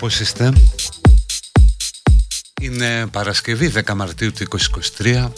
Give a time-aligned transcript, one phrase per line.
[0.00, 0.52] πώς είστε.
[2.60, 4.46] Είναι Παρασκευή 10 Μαρτίου του
[4.98, 5.28] 2023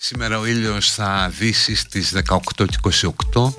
[0.00, 2.38] Σήμερα ο ήλιος θα δύσει στις 18
[3.34, 3.52] 28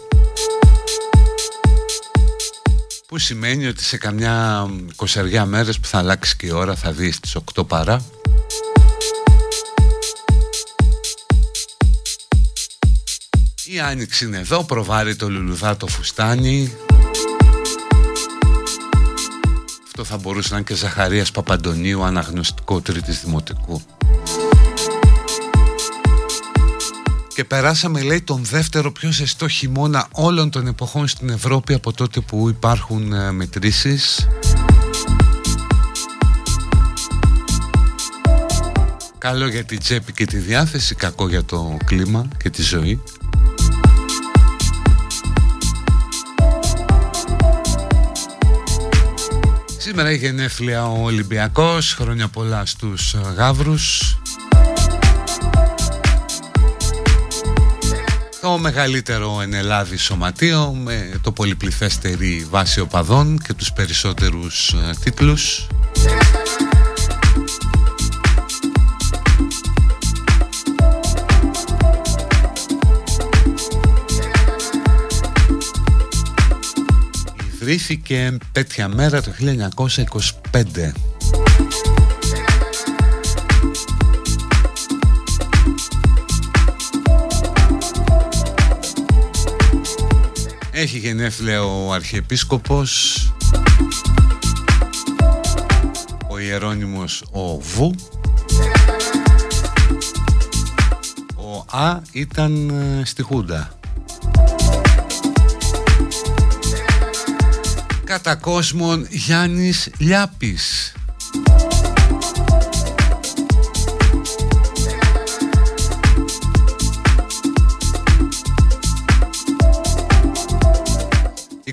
[3.07, 7.11] Που σημαίνει ότι σε καμιά κοσαριά μέρες που θα αλλάξει και η ώρα θα δει
[7.11, 8.05] στις 8 παρά.
[13.65, 16.73] Η άνοιξη είναι εδώ, προβάρει το λουλουδά το φουστάνι
[20.11, 23.81] θα μπορούσε να είναι και Ζαχαρίας Παπαντονίου αναγνωστικό τρίτης δημοτικού.
[27.27, 32.19] Και περάσαμε λέει τον δεύτερο πιο ζεστό χειμώνα όλων των εποχών στην Ευρώπη από τότε
[32.19, 34.27] που υπάρχουν ε, μετρήσεις.
[39.17, 43.01] Καλό για την τσέπη και τη διάθεση, κακό για το κλίμα και τη ζωή
[49.99, 54.17] Σήμερα έχει γενέθλια ο Ολυμπιακός, χρόνια πολλά στους Γαύρους.
[58.41, 65.67] Το μεγαλύτερο εν Ελλάδη σωματείο με το πολυπληθέστερη βάση οπαδών και τους περισσότερους ε, τίτλους
[77.69, 79.31] Ιδρύθηκε τέτοια μέρα το
[80.51, 80.91] 1925
[90.71, 93.33] Έχει γενέθλια ο Αρχιεπίσκοπος
[96.29, 97.95] Ο Ιερώνυμος ο Βου.
[101.35, 103.78] Ο Α ήταν ε, στη Χούντα
[108.09, 110.93] Κατά κόσμον Γιάννης Λιάπης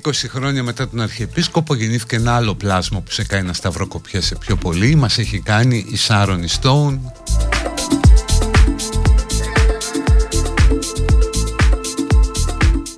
[0.03, 4.56] 20 χρόνια μετά τον Αρχιεπίσκοπο γεννήθηκε ένα άλλο πλάσμα που σε κάνει να σταυροκοπιέσαι πιο
[4.56, 4.94] πολύ.
[4.94, 7.12] Μας έχει κάνει η Σάρον Στόουν.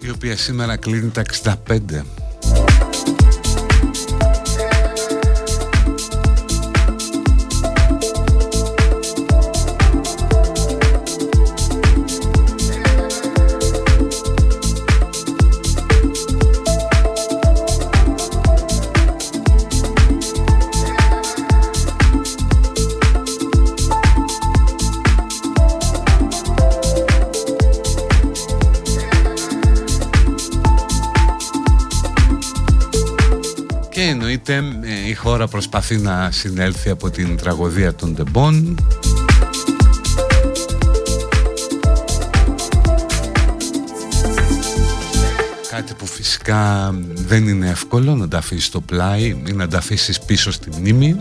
[0.01, 1.23] Η οποία σήμερα κλείνει τα
[1.67, 2.18] 65.
[35.09, 38.77] Η χώρα προσπαθεί να συνέλθει από την τραγωδία των Ντεμπών
[45.71, 50.21] Κάτι που φυσικά δεν είναι εύκολο να τα αφήσεις στο πλάι ή να τα αφήσεις
[50.21, 51.17] πίσω στη μνήμη.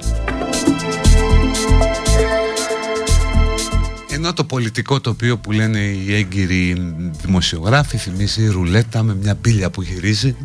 [4.10, 9.82] Ενώ το πολιτικό τοπίο που λένε οι έγκυροι δημοσιογράφοι θυμίζει ρουλέτα με μια μπίλια που
[9.82, 10.36] γυρίζει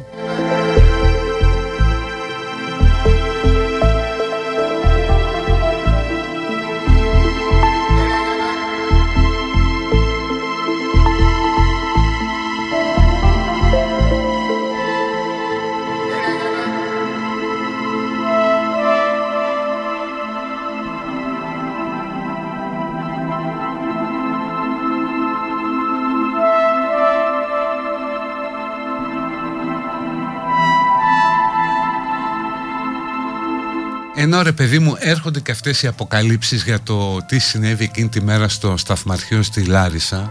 [34.43, 38.23] Ενώ ρε παιδί μου έρχονται και αυτές οι αποκαλύψεις για το τι συνέβη εκείνη τη
[38.23, 40.31] μέρα στο σταθμαρχείο στη Λάρισα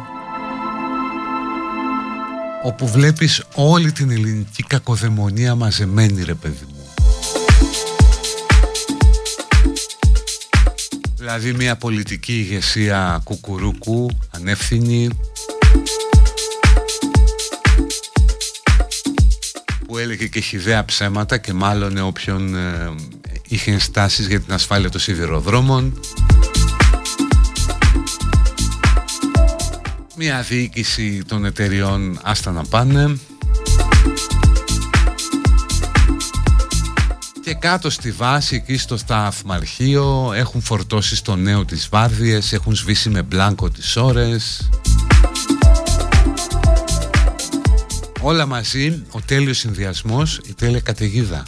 [2.64, 6.86] όπου βλέπεις όλη την ελληνική κακοδαιμονία μαζεμένη ρε παιδί μου.
[11.18, 15.10] Δηλαδή μια πολιτική ηγεσία κουκουρούκου ανεύθυνη
[19.88, 22.94] που έλεγε και χιδέα ψέματα και μάλλον όποιον ε,
[23.52, 26.00] είχε ενστάσεις για την ασφάλεια των σιδηροδρόμων.
[30.16, 33.18] Μια διοίκηση των εταιριών άστα να πάνε.
[37.44, 43.10] Και κάτω στη βάση εκεί στο σταθμαρχείο έχουν φορτώσει στο νέο τις βάρδιες έχουν σβήσει
[43.10, 44.70] με μπλάνκο τις ώρες.
[48.22, 51.44] Όλα μαζί ο τέλειος συνδυασμός η τέλεια καταιγίδα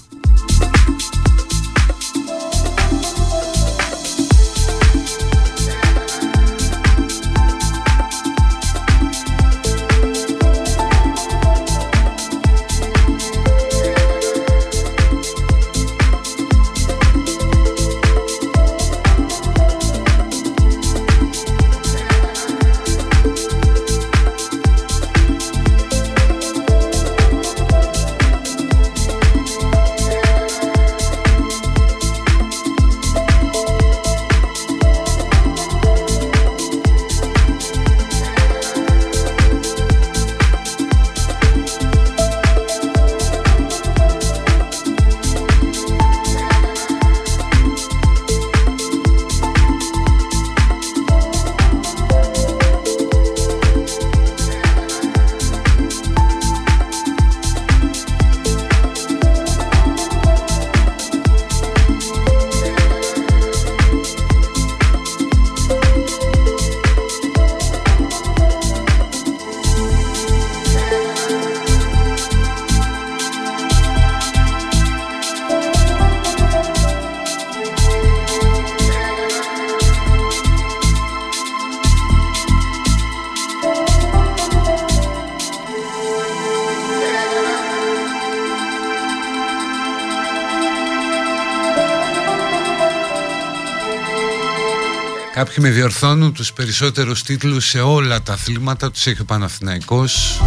[95.63, 100.41] με διορθώνουν τους περισσότερους τίτλους σε όλα τα αθλήματα τους έχει ο Παναθηναϊκός.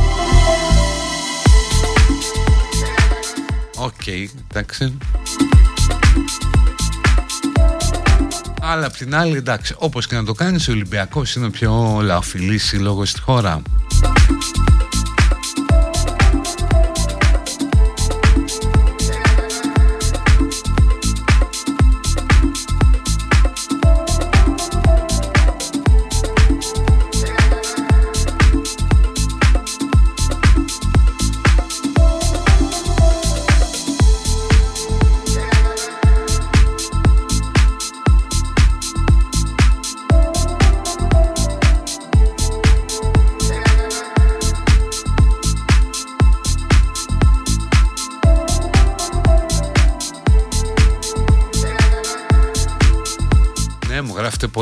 [3.77, 4.99] OK, okay, εντάξει.
[8.61, 12.01] Αλλά απ' την άλλη εντάξει Όπως και να το κάνεις ο Ολυμπιακός είναι ο πιο
[12.03, 13.63] λαοφιλής σύλλογος στη χώρα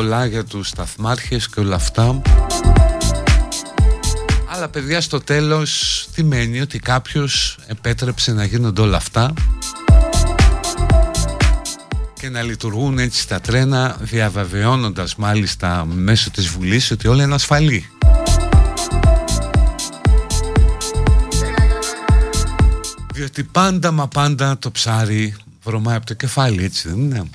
[0.04, 2.22] πολλά για τους σταθμάρχες και όλα αυτά
[4.46, 9.32] αλλά παιδιά στο τέλος τι μένει ότι κάποιος επέτρεψε να γίνονται όλα αυτά
[12.20, 17.90] και να λειτουργούν έτσι τα τρένα διαβεβαιώνοντας μάλιστα μέσω της Βουλής ότι όλα είναι ασφαλή.
[23.14, 27.30] Διότι πάντα μα πάντα το ψάρι βρωμάει από το κεφάλι έτσι δεν είναι;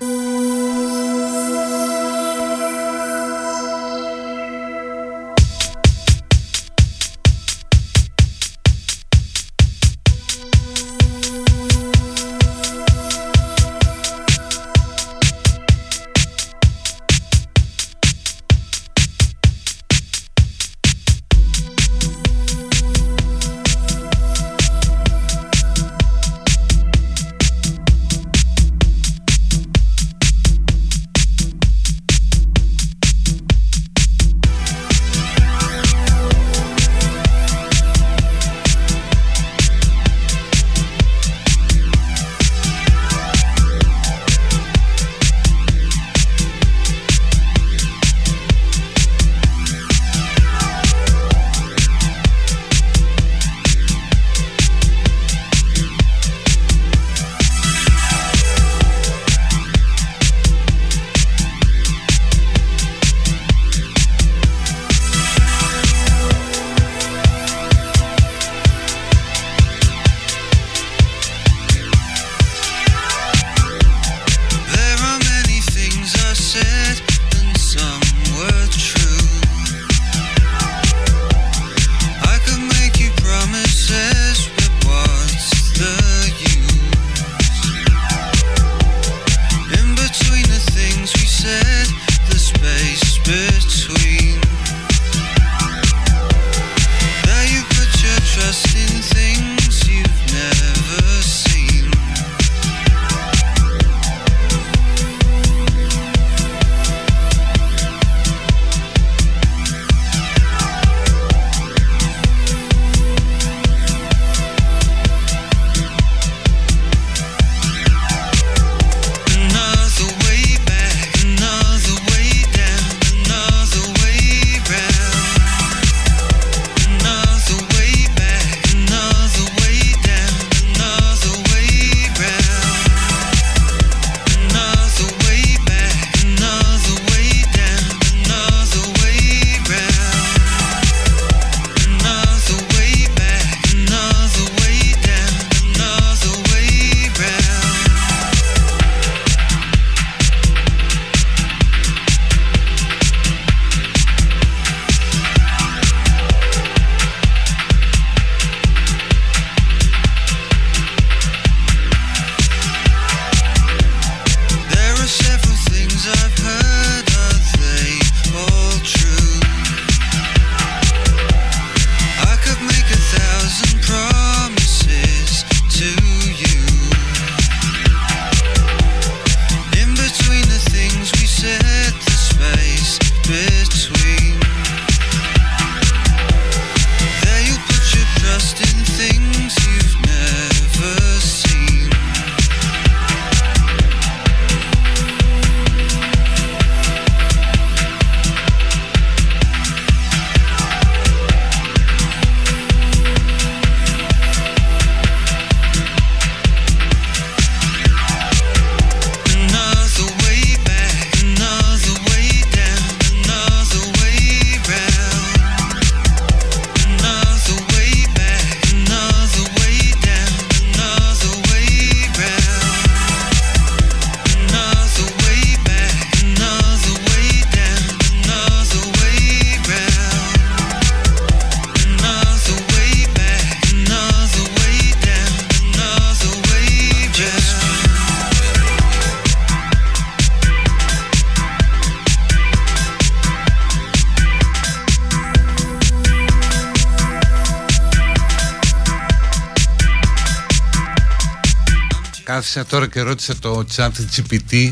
[252.54, 254.72] Κάθισα τώρα και ρώτησα το chat GPT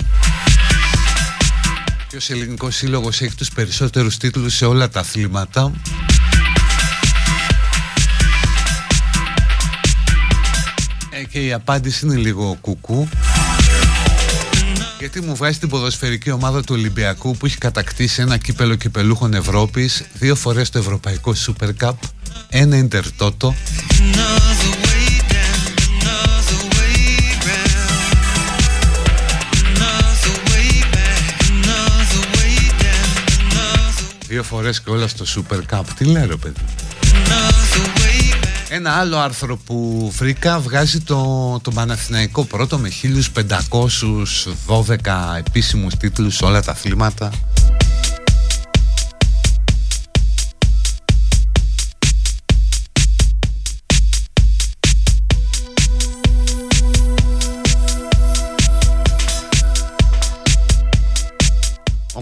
[2.09, 5.71] Ποιος ελληνικός σύλλογος έχει τους περισσότερους τίτλους σε όλα τα αθλήματα
[11.09, 13.07] ε, Και η απάντηση είναι λίγο κουκού
[14.99, 20.03] γιατί μου βγάζει την ποδοσφαιρική ομάδα του Ολυμπιακού που έχει κατακτήσει ένα κύπελο κυπελούχων Ευρώπης,
[20.13, 21.93] δύο φορές το Ευρωπαϊκό Super Cup,
[22.49, 23.55] ένα Ιντερτότο.
[34.37, 35.83] Δύο φορές και όλα στο Super Cup.
[35.97, 36.61] Τι λέω παιδί.
[38.69, 42.89] Ένα άλλο άρθρο που βρήκα βγάζει το, το Παναθηναϊκό πρώτο με
[44.67, 44.95] 1512
[45.37, 47.31] επίσημους τίτλους σε όλα τα αθλήματα.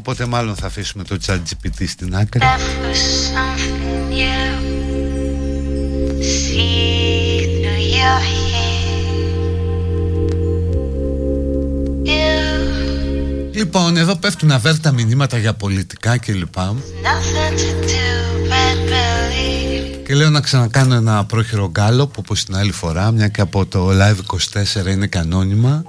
[0.07, 2.41] Οπότε μάλλον θα αφήσουμε το chat GPT στην άκρη.
[13.51, 16.53] Λοιπόν, εδώ πέφτουν αβέρτα μηνύματα για πολιτικά κλπ.
[20.05, 23.65] Και λέω να ξανακάνω ένα πρόχειρο γκάλο που όπως την άλλη φορά, μια και από
[23.65, 24.17] το Live
[24.83, 25.83] 24 είναι κανόνιμα.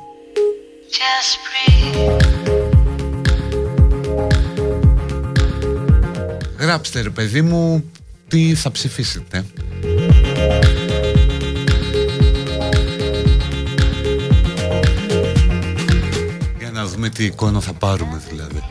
[6.67, 7.91] Γράψτε ρε παιδί μου
[8.29, 9.45] τι θα ψηφίσετε.
[16.59, 18.63] Για να δούμε τι εικόνα θα πάρουμε δηλαδή.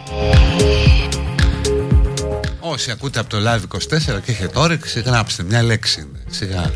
[2.60, 3.78] Όσοι ακούτε από το Live
[4.18, 6.08] 24 και έχετε όρεξη, γράψτε μια λέξη.
[6.30, 6.72] Σιγά.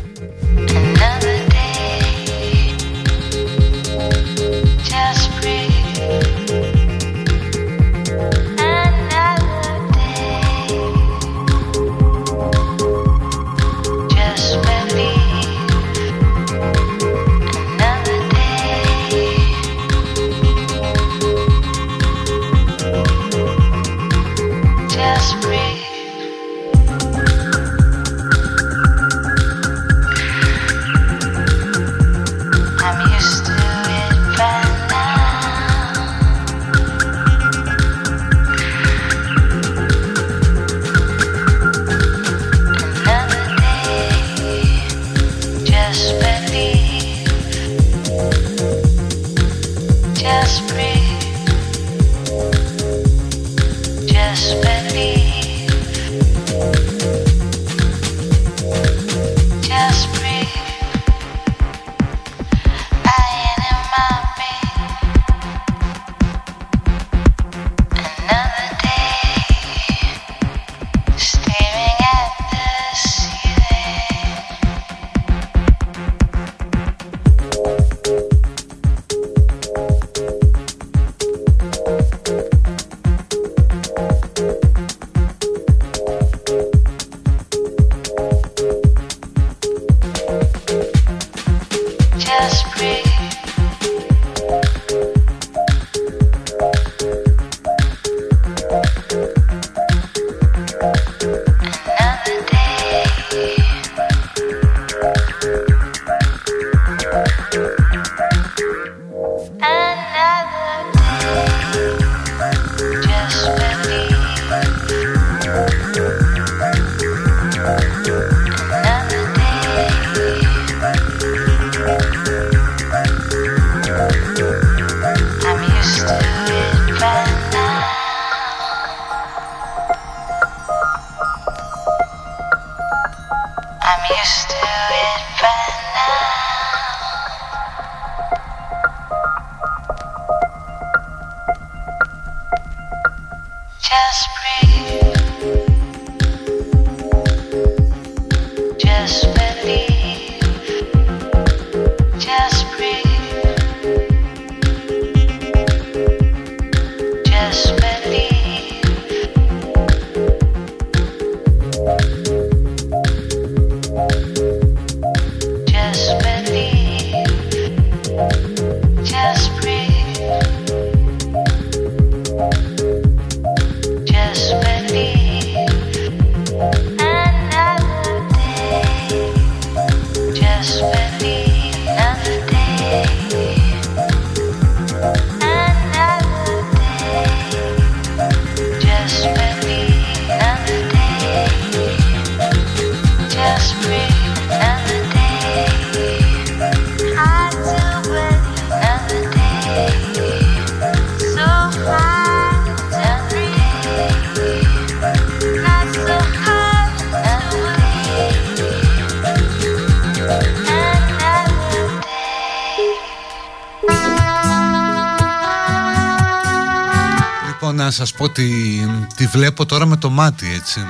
[220.20, 220.80] Τώρα με το μάτι έτσι.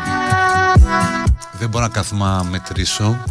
[1.58, 3.24] Δεν μπορώ να κάθομαι να μετρήσω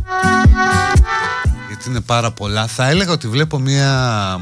[1.68, 2.68] Γιατί είναι πάρα πολλά.
[2.68, 4.40] Θα έλεγα ότι βλέπω μια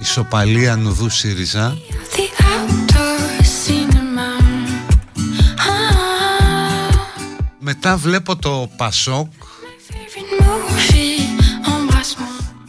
[0.00, 1.76] ισοπαλία νουδού ΣΥΡΙΖΑ
[7.66, 9.32] Μετά βλέπω το Πασόκ.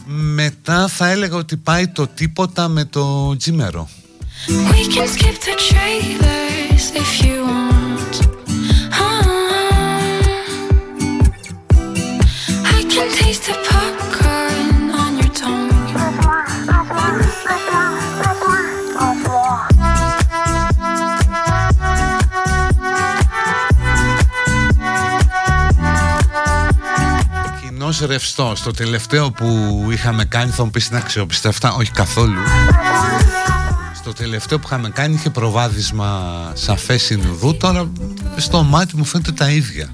[0.08, 3.90] Μετά θα έλεγα ότι πάει το τίποτα με το Τζίμερο.
[4.48, 7.85] We can skip the trailers if you want.
[28.06, 32.40] Κοινός ρευστός, το τελευταίο που είχαμε κάνει θα μου πεις να αξιοπιστεύτα, όχι καθόλου.
[34.04, 37.92] Το τελευταίο που είχαμε κάνει είχε προβάδισμα σαφές συνουδού τώρα
[38.38, 39.94] στο μάτι μου φαίνεται τα ίδια.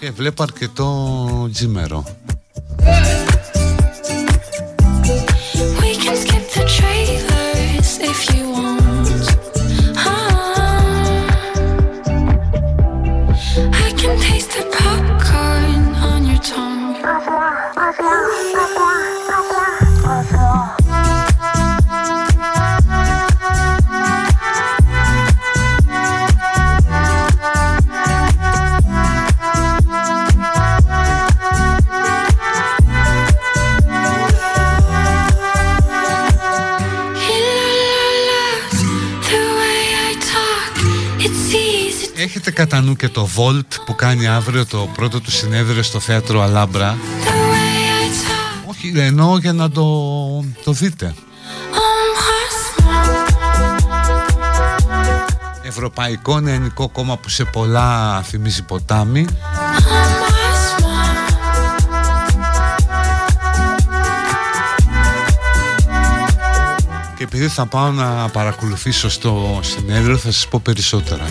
[0.00, 2.04] Και βλέπω αρκετό τζιμερό.
[5.82, 6.64] Έχετε
[42.54, 46.98] κατά νου και το Volt που κάνει αύριο το πρώτο του συνέδριο στο θέατρο Αλάμπρα.
[48.66, 49.84] Όχι, εννοώ για να το,
[50.64, 51.14] το δείτε.
[55.62, 59.26] Ευρωπαϊκό Νεανικό Κόμμα που σε πολλά θυμίζει ποτάμι.
[67.16, 71.24] Και επειδή θα πάω να παρακολουθήσω στο συνέδριο θα σας πω περισσότερα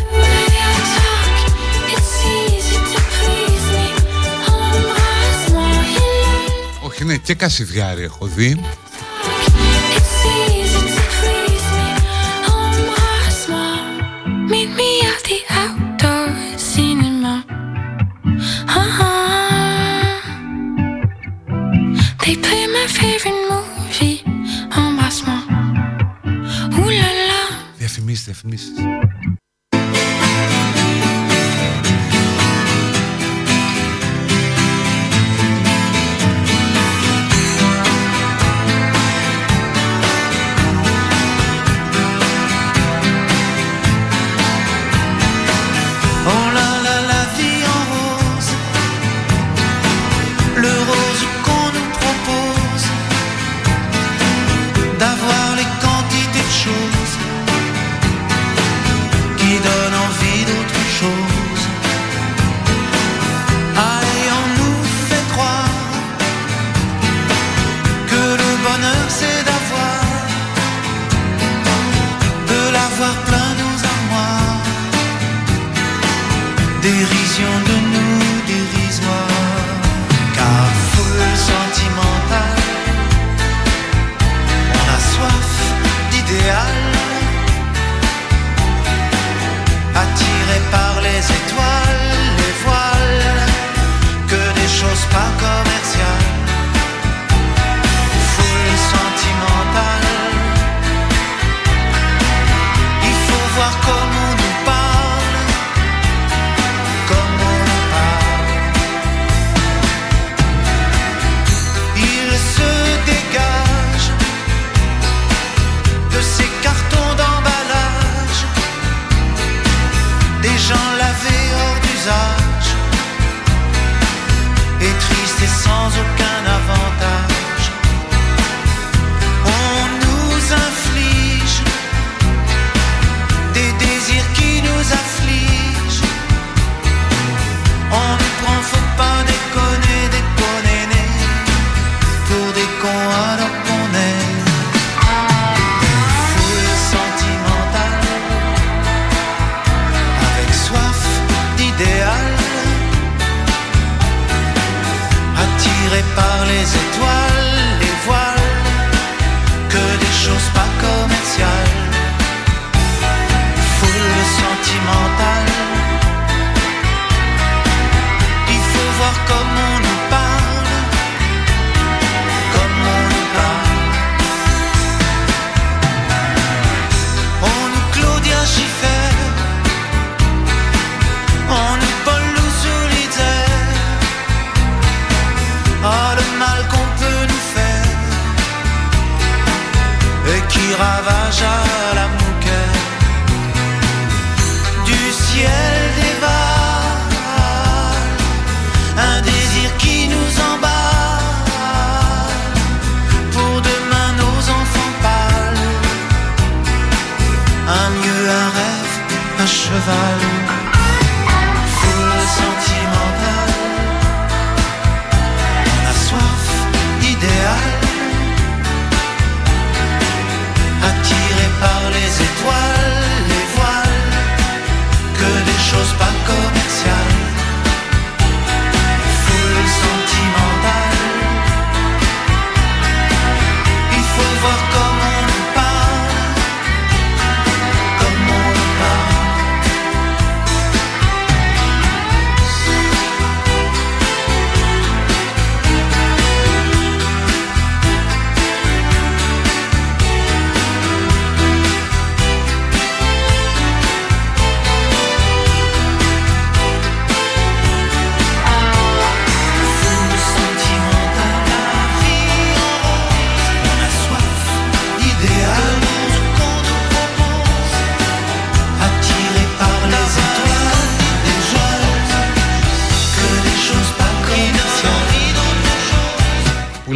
[7.17, 8.59] και Κασιδιάρη έχω δει.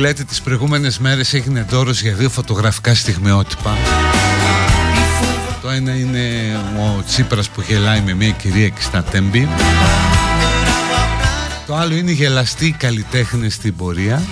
[0.08, 3.78] Λέτε τις προηγούμενες μέρες έγινε δώρος για δύο φωτογραφικά στιγμιότυπα.
[5.62, 6.22] Το ένα είναι
[6.78, 9.50] ο Τσίπρας που γελάει με μια κυρία εκεί στα Τέμπη
[11.66, 14.24] Το άλλο είναι γελαστοί καλλιτέχνες στην πορεία.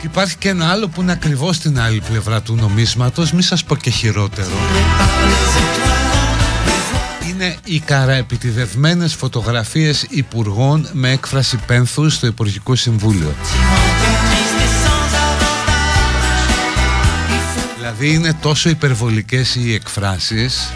[0.00, 3.64] Και υπάρχει και ένα άλλο που είναι ακριβώς στην άλλη πλευρά του νομίσματος Μη σας
[3.64, 4.48] πω και χειρότερο.
[4.48, 5.37] είναι
[7.68, 13.34] οι καραεπιτιδευμένες φωτογραφίες υπουργών με έκφραση πένθους στο Υπουργικό Συμβούλιο.
[17.76, 20.72] Δηλαδή είναι τόσο υπερβολικές οι εκφράσεις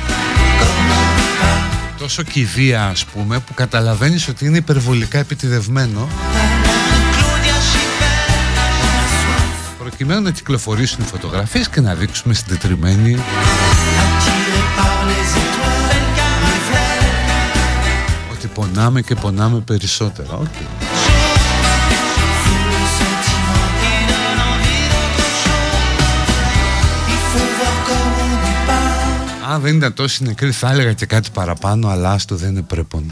[1.99, 6.09] τόσο κηδεία ας πούμε που καταλαβαίνεις ότι είναι υπερβολικά επιτιδευμένο
[9.79, 13.19] προκειμένου να κυκλοφορήσουν οι φωτογραφίες και να δείξουμε συντετριμένοι
[18.83, 20.29] πονάμε και πονάμε περισσότερα.
[20.33, 20.55] OK.
[22.43, 26.35] Foule sentimentale, qui donne envie d'autre chose.
[27.15, 29.53] Il faut voir comme on nous parle.
[29.55, 33.07] Αν δεν ήταν τόσοι νεκροί θα έλεγα και κάτι παραπάνω αλλά άστο δεν είναι πρέπον.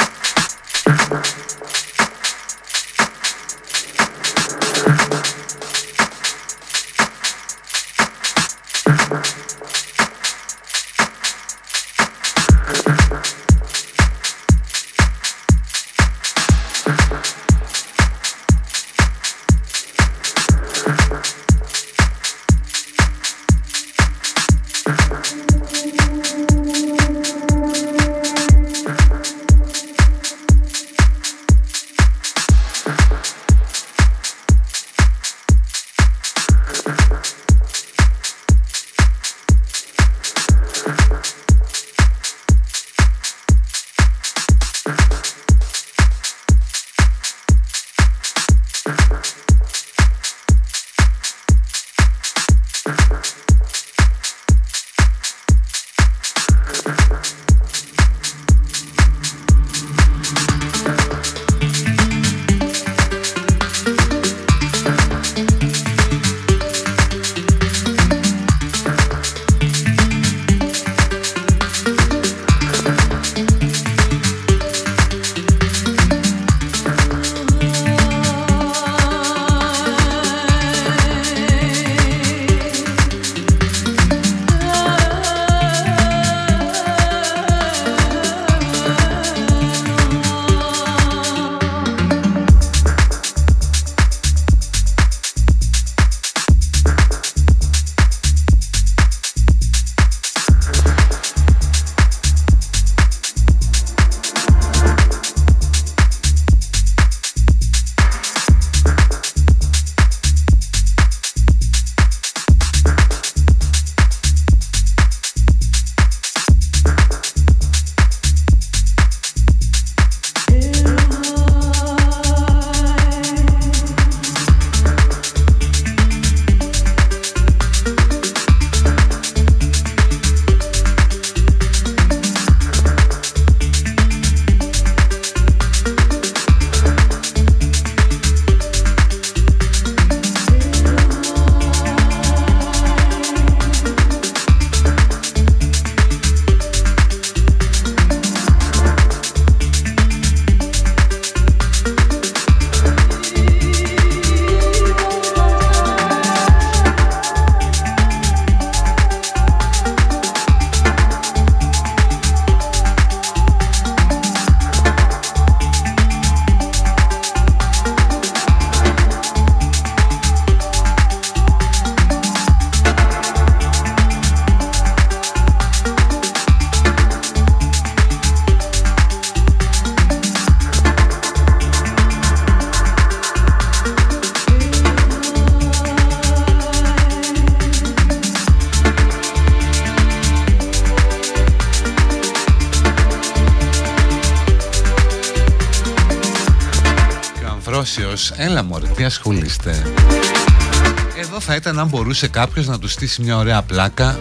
[201.90, 204.18] Μπορούσε κάποιος να του στήσει μια ωραία πλάκα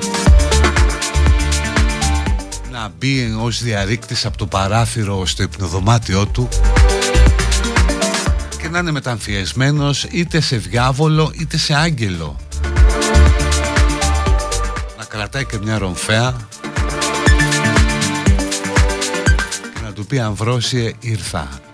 [2.72, 6.48] Να μπει ως διαρρήκτης από το παράθυρο στο υπνοδωμάτιό του
[8.62, 12.36] Και να είναι μεταμφιεσμένος είτε σε διάβολο είτε σε άγγελο.
[14.98, 16.36] Να κρατάει και μια ρομφέα
[19.74, 21.69] Και να του πει Αμβρόσιε ήρθα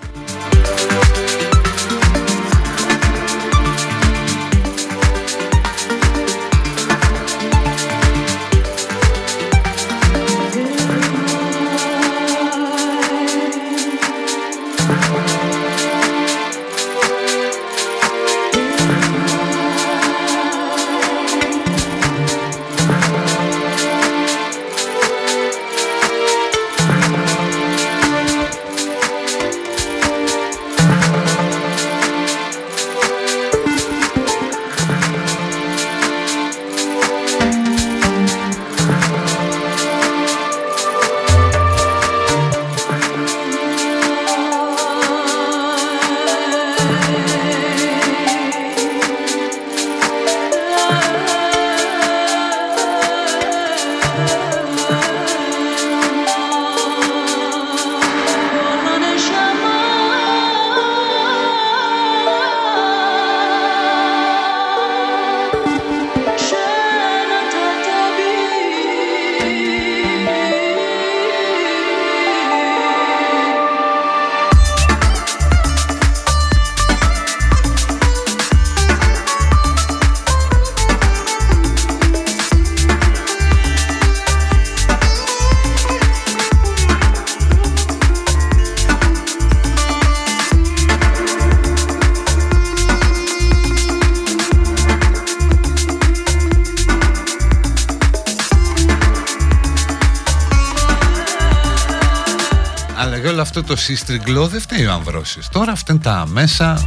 [103.59, 105.49] αυτό το σύστριγκλο δεν φταίει ο Αμβρόσιος.
[105.49, 106.85] Τώρα φταίνουν τα μέσα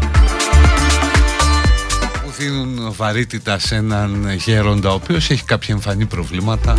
[2.12, 6.78] που δίνουν βαρύτητα σε έναν γέροντα ο οποίος έχει κάποια εμφανή προβλήματα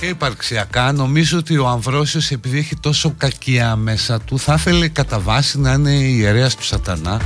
[0.00, 0.92] και υπαρξιακά.
[0.92, 5.72] Νομίζω ότι ο Αμβρόσιος επειδή έχει τόσο κακία μέσα του θα ήθελε κατά βάση να
[5.72, 7.20] είναι ιερέας του σατανά.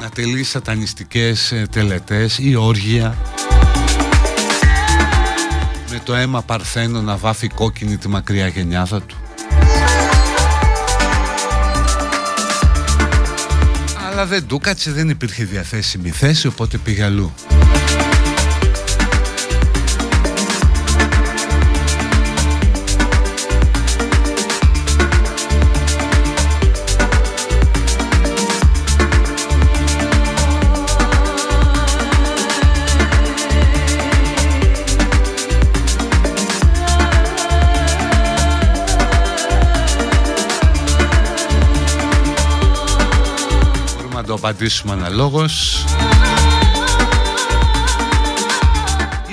[0.00, 3.16] Να τελεί σατανιστικές ε, τελετές ή όργια.
[3.18, 3.35] με
[6.06, 9.16] το αίμα παρθένο να βάφει κόκκινη τη μακριά γενιάδα του.
[14.10, 17.32] Αλλά δεν του κάτσε, δεν υπήρχε διαθέσιμη θέση, οπότε πήγε αλλού.
[44.48, 45.84] Απαντήσουμε αναλόγως.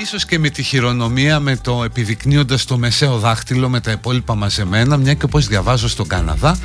[0.02, 4.98] Ίσως και με τη χειρονομία με το επιδεικνύοντας το μεσαίο δάχτυλο με τα υπόλοιπα μαζεμένα
[4.98, 6.58] μια και όπως διαβάζω στον Καναδά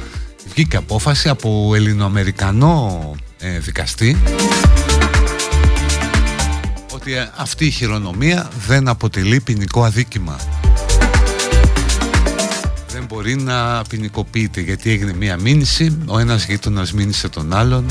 [0.52, 4.18] βγήκε απόφαση από ελληνοαμερικανό ε, δικαστή
[6.94, 10.36] ότι ε, αυτή η χειρονομία δεν αποτελεί ποινικό αδίκημα.
[12.92, 17.86] Δεν μπορεί να ποινικοποιείται γιατί έγινε μία μήνυση ο ένας γείτονας μήνυσε τον άλλον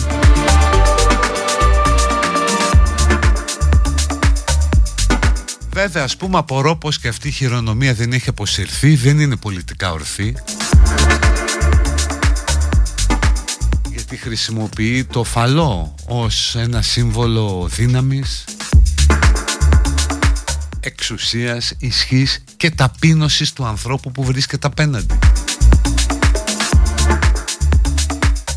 [5.77, 9.91] Βέβαια ας πούμε απορώ πως και αυτή η χειρονομία δεν έχει αποσυρθεί Δεν είναι πολιτικά
[9.91, 10.35] ορθή.
[13.89, 18.43] Γιατί χρησιμοποιεί το φαλό ως ένα σύμβολο δύναμης
[20.79, 25.19] Εξουσίας, ισχύς και ταπείνωσης του ανθρώπου που βρίσκεται απέναντι.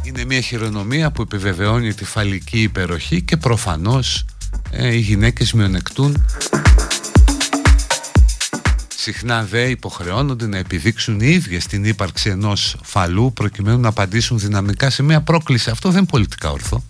[0.03, 4.25] Είναι μια χειρονομία που επιβεβαιώνει τη φαλική υπεροχή και προφανώς
[4.71, 6.25] ε, οι γυναίκες μειονεκτούν
[9.03, 14.91] Συχνά δε υποχρεώνονται να επιδείξουν οι ίδιες την ύπαρξη ενός φαλού προκειμένου να απαντήσουν δυναμικά
[14.91, 15.71] σε μια πρόκληση.
[15.71, 16.83] Αυτό δεν είναι πολιτικά ορθό.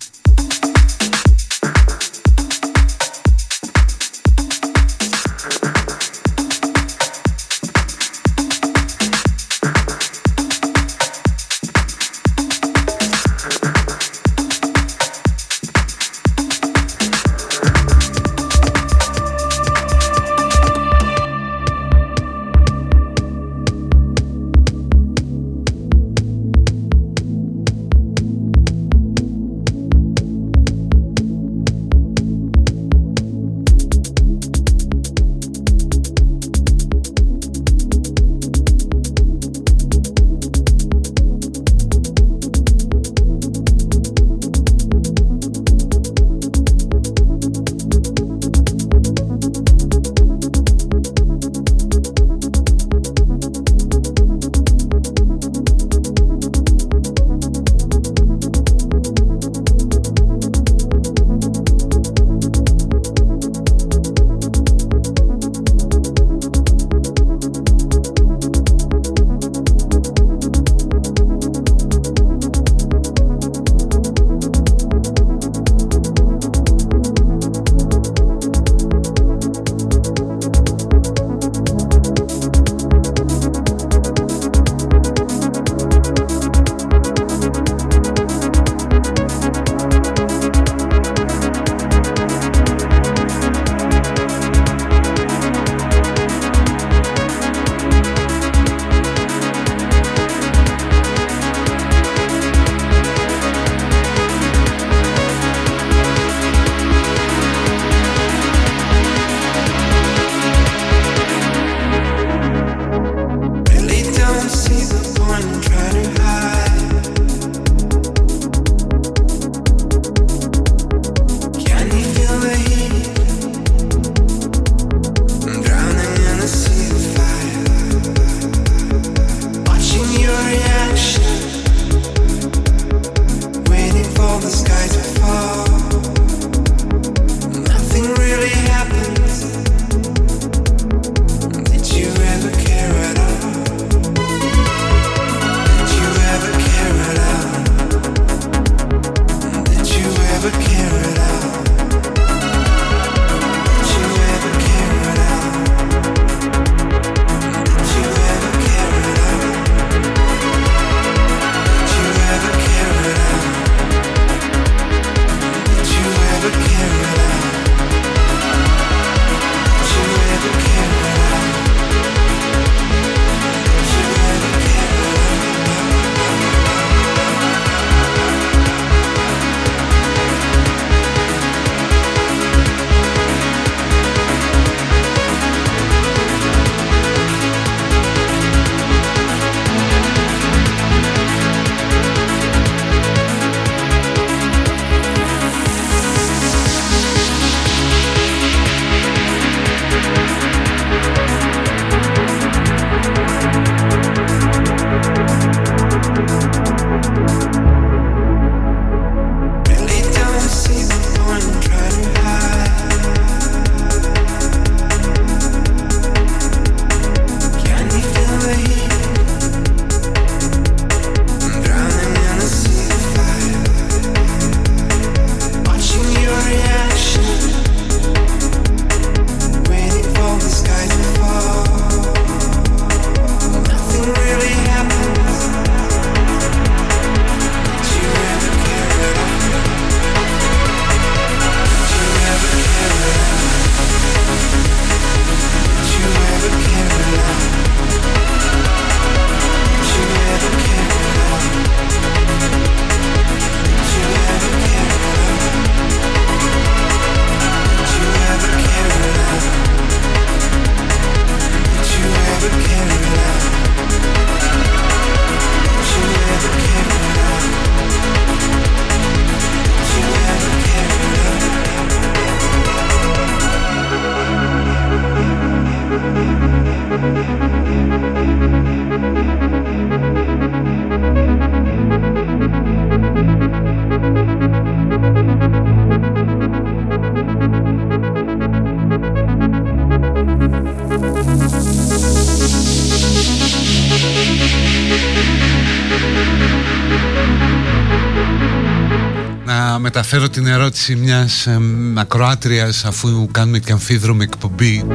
[300.03, 301.61] Μεταφέρω την ερώτηση μιας ε,
[301.95, 304.87] ακροάτριας αφού κάνουμε και αμφίδρομη εκπομπή.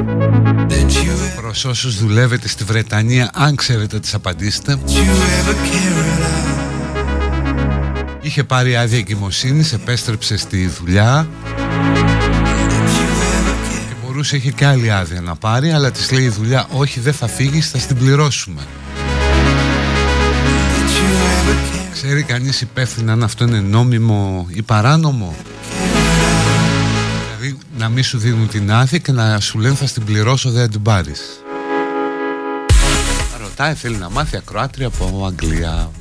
[0.69, 5.97] Did you, προς όσους δουλεύετε στη Βρετανία αν ξέρετε τις απαντήσετε did you ever care
[5.97, 6.55] at all?
[8.21, 11.27] Είχε πάρει άδεια εγκυμοσύνης, επέστρεψε στη δουλειά.
[13.69, 17.13] Και μπορούσε, είχε και άλλη άδεια να πάρει αλλά της λέει η δουλειά όχι δεν
[17.13, 18.61] θα φύγεις, θα την πληρώσουμε
[22.07, 25.35] Ξέρει κανείς υπεύθυνα αν αυτό είναι νόμιμο ή παράνομο;
[27.23, 30.61] Δηλαδή να μην σου δίνουν την άδεια και να σου λένε θα την πληρώσω δεν
[30.61, 31.21] θα την πάρεις
[33.41, 35.91] Ρωτάει θέλει να μάθει ακροάτρια από Αγγλία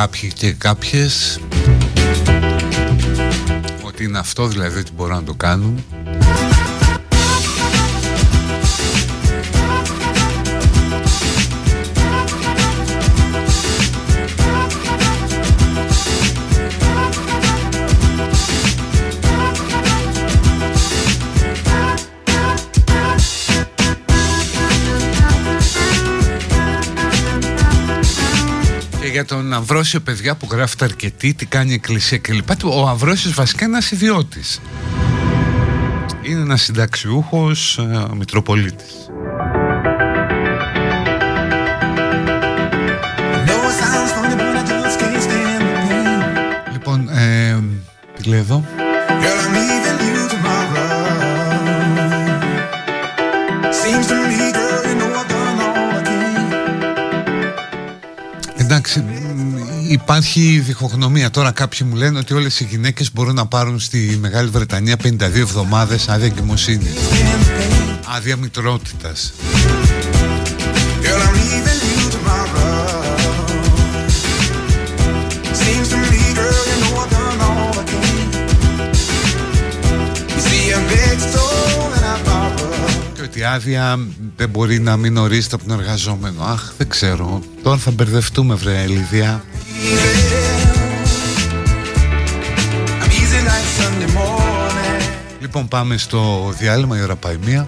[0.00, 1.40] κάποιοι και κάποιες.
[3.82, 5.84] Ότι είναι αυτό δηλαδή ότι μπορούν να το κάνουν
[29.50, 32.50] τον Αμβρόσιο παιδιά που γράφεται αρκετή Τι κάνει η εκκλησία κλπ.
[32.64, 34.60] Ο Αμβρόσιος βασικά είναι ένας ιδιώτης.
[36.22, 38.89] Είναι ένας συνταξιούχος ε, Μητροπολίτης
[60.12, 61.30] υπάρχει διχογνωμία.
[61.30, 65.20] Τώρα κάποιοι μου λένε ότι όλες οι γυναίκες μπορούν να πάρουν στη Μεγάλη Βρετανία 52
[65.20, 66.92] εβδομάδες άδεια εγκυμοσύνης.
[66.92, 68.16] Stand the pain.
[68.16, 69.32] Άδεια μητρότητας.
[71.02, 72.70] Girl, I'm leaving you tomorrow.
[75.62, 78.28] Seems to me, girl, you know I've done all I can.
[80.34, 82.90] You see, I'm big stone and I borrow.
[83.14, 83.98] Και ότι η άδεια
[84.36, 86.42] δεν μπορεί να μην ορίζεται από τον εργαζόμενο.
[86.42, 87.42] Αχ, δεν ξέρω.
[87.62, 89.44] Τώρα θα μπερδευτούμε, βρε Ελίδια.
[89.80, 89.86] I'm
[93.20, 95.02] easy like Sunday morning.
[95.40, 97.66] Λοιπόν, πάμε στο διάλειμμα, η ώρα πάει μία.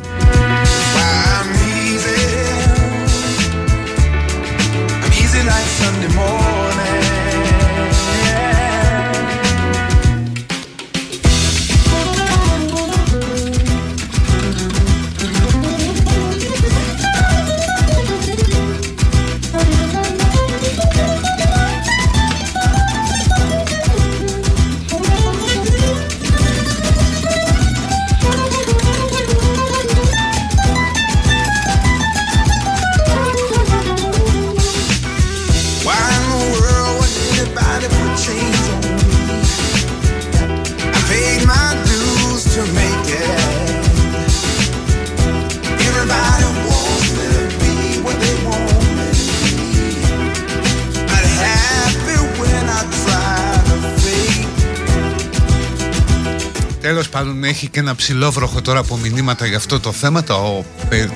[57.13, 60.65] Πάντων έχει και ένα ψηλόβροχο τώρα από μηνύματα για αυτό το θέμα τα, ο,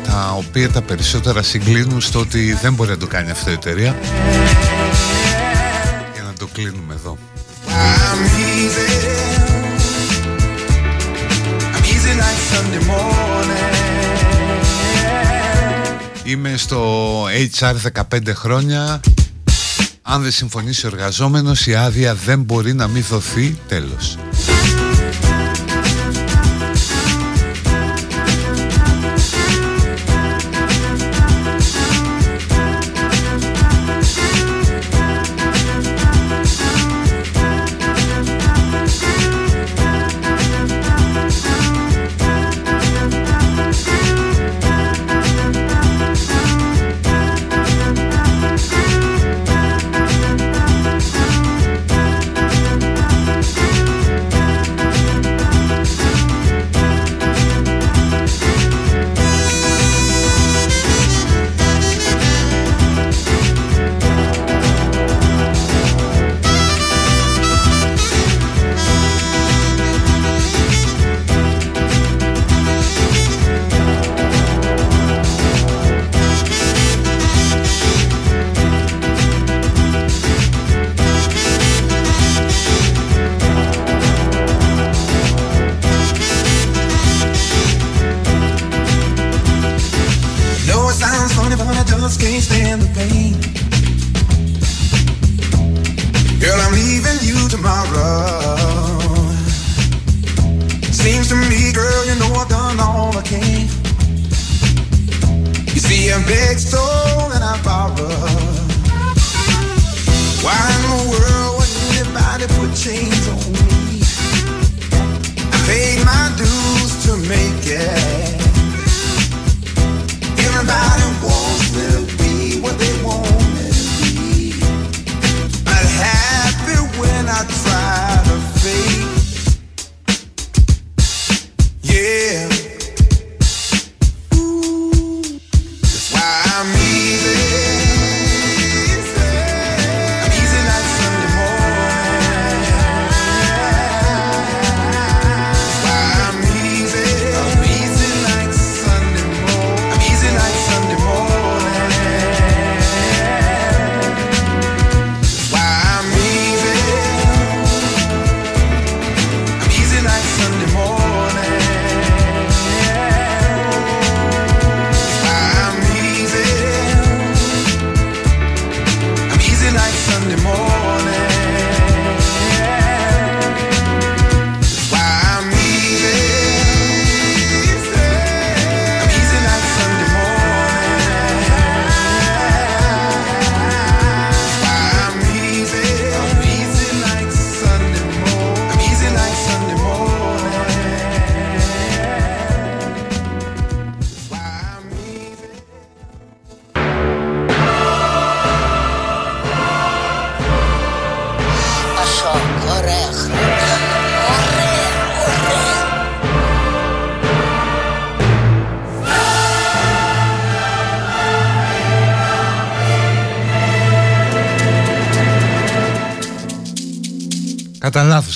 [0.04, 3.96] τα οποία τα περισσότερα συγκλίνουν στο ότι δεν μπορεί να το κάνει αυτή η εταιρεία
[6.14, 7.18] για να το κλείνουμε εδώ
[7.68, 8.20] I'm
[8.52, 8.88] easy.
[11.74, 13.74] I'm easy like Sunday morning.
[16.24, 17.22] Είμαι στο
[17.58, 17.74] HR
[18.10, 19.00] 15 χρόνια
[20.02, 24.18] Αν δεν συμφωνήσει ο εργαζόμενος η άδεια δεν μπορεί να μην δοθεί τέλος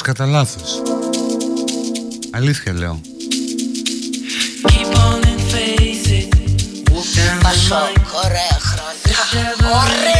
[0.02, 0.82] Κατά λάθος, κατά λάθος.
[2.30, 3.00] Αλήθεια λέω.
[7.42, 9.18] Πασόκ, ωραία χρόνια.
[9.32, 10.19] Ωραία, ωραία.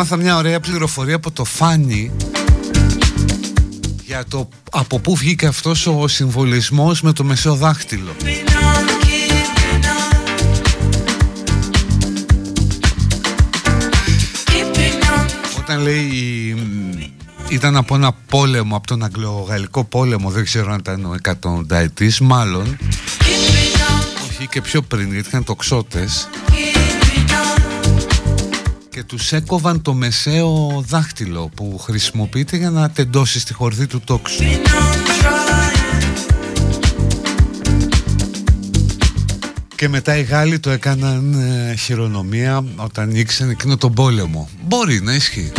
[0.00, 2.10] Έμαθα μια ωραία πληροφορία από το Φάνι
[4.06, 8.16] για το από πού βγήκε αυτός ο συμβολισμός με το μεσαίο δάχτυλο.
[15.58, 16.56] Όταν λέει
[17.48, 22.78] ήταν από ένα πόλεμο, από τον Αγγλογαλλικό πόλεμο, δεν ξέρω αν ήταν ο εκατονταετής, μάλλον.
[24.30, 26.47] Όχι και πιο πριν, γιατί ήταν τοξότες και
[29.08, 34.42] τους έκοβαν το μεσαίο δάχτυλο που χρησιμοποιείται για να τεντώσει στη χορδή του τόξου.
[39.74, 44.48] Και μετά οι Γάλλοι το έκαναν ε, χειρονομία όταν ήξεραν εκείνο τον πόλεμο.
[44.66, 45.52] Μπορεί να ισχύει.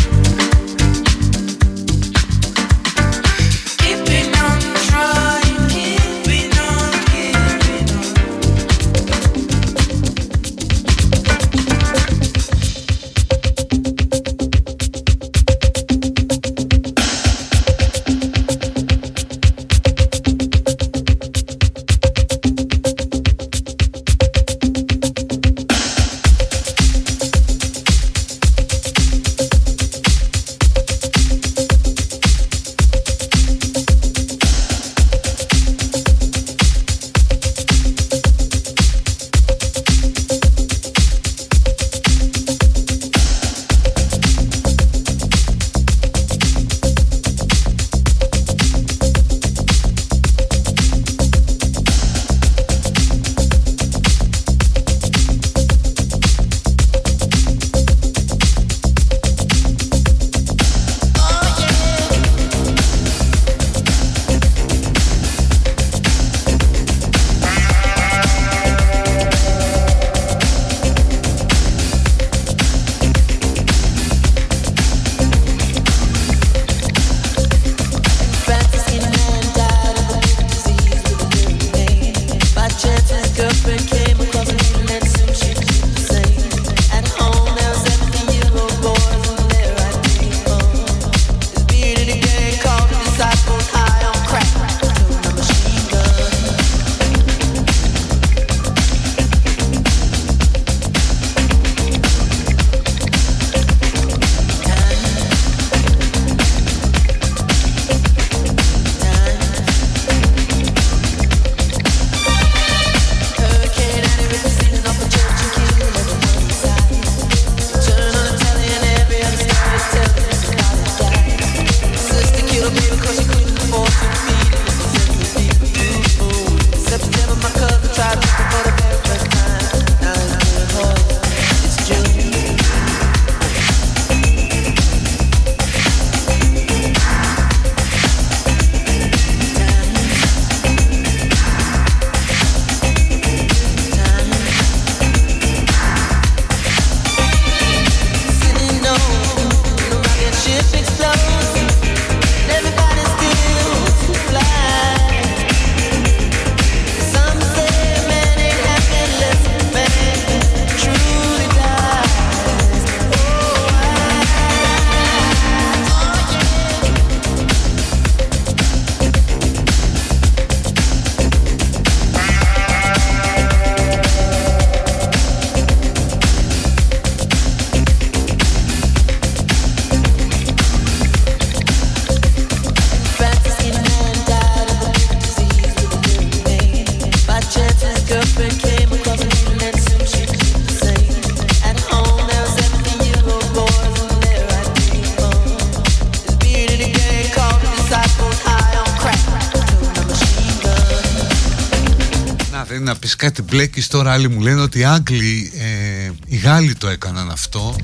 [203.29, 207.75] Κάτι μπλέκεις τώρα άλλοι μου λένε ότι οι Άγγλοι, ε, οι Γάλλοι το έκαναν αυτό.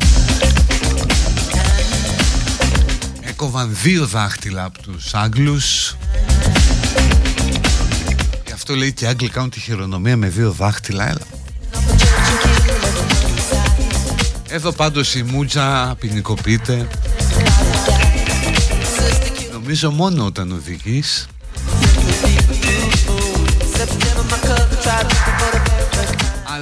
[3.22, 5.98] Έκοβαν δύο δάχτυλα από τους Άγγλους.
[8.46, 11.28] Γι' αυτό λέει και οι Άγγλοι κάνουν τη χειρονομία με δύο δάχτυλα Έλα.
[14.50, 16.88] Εδώ πάντως η Μούτζα ποινικοποιείται.
[19.52, 21.28] Νομίζω μόνο όταν οδηγείς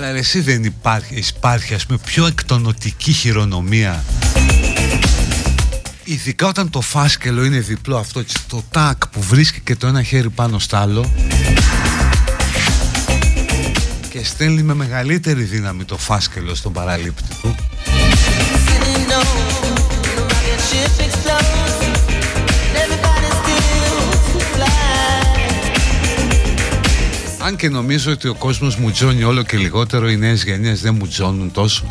[0.04, 4.04] αλλά εσύ δεν υπάρχει, υπάρχει ας πούμε πιο εκτονοτική χειρονομία.
[6.04, 10.30] Ειδικά όταν το φάσκελο είναι διπλό αυτό το τάκ που βρίσκει και το ένα χέρι
[10.30, 11.12] πάνω στο άλλο.
[14.10, 17.56] Και στέλνει με μεγαλύτερη δύναμη το φάσκελο στον παραλήπτη του
[27.46, 30.96] Αν και νομίζω ότι ο κόσμος μου τζώνει όλο και λιγότερο, οι νέες γενιές δεν
[31.00, 31.86] μου τζώνουν τόσο.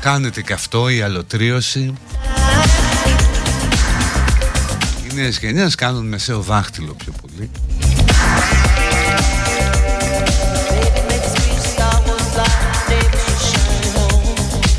[0.00, 1.94] Κάνετε και αυτό, η αλωτρίωση.
[5.08, 7.50] Οι νέες γενιές κάνουν μεσαίο δάχτυλο πιο πολύ.
[10.70, 12.58] Baby makes me Star Wars like
[12.90, 14.24] David should shine home.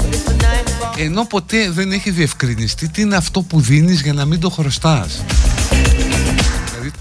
[0.02, 0.98] But if the night falls.
[0.98, 5.24] Ενώ ποτέ δεν έχει διευκρινιστεί τι είναι αυτό που δίνεις για να μην το χρωστάς.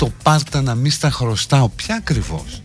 [0.01, 1.69] Δηλαδή το πάρτα να μην στα χρωστάω.
[1.69, 2.60] Ποια ακριβώς;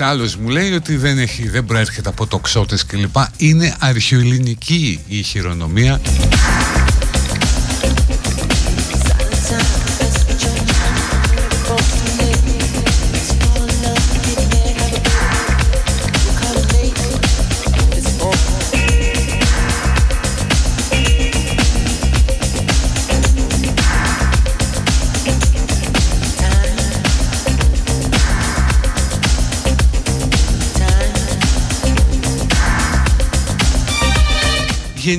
[0.00, 3.16] Ορίστε, άλλος μου λέει ότι δεν, έχει, δεν προέρχεται από τοξότες κλπ.
[3.36, 6.00] Είναι αρχαιοελληνική η χειρονομία.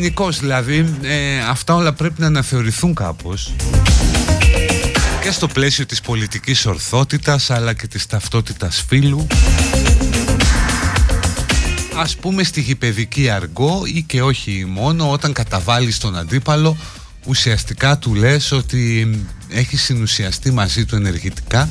[0.10, 0.96] Γενικώ δηλαδή.
[1.02, 3.54] Ε, αυτά όλα πρέπει να αναθεωρηθούν κάπως.
[5.22, 9.28] Και στο πλαίσιο της πολιτικής ορθότητας αλλά και της ταυτότητας φύλου.
[11.96, 16.78] Ας πούμε στη γηπαιδική αργό ή και όχι μόνο όταν καταβάλεις τον αντίπαλο
[17.26, 19.10] ουσιαστικά του λες ότι
[19.50, 21.70] έχει συνουσιαστεί μαζί του ενεργητικά.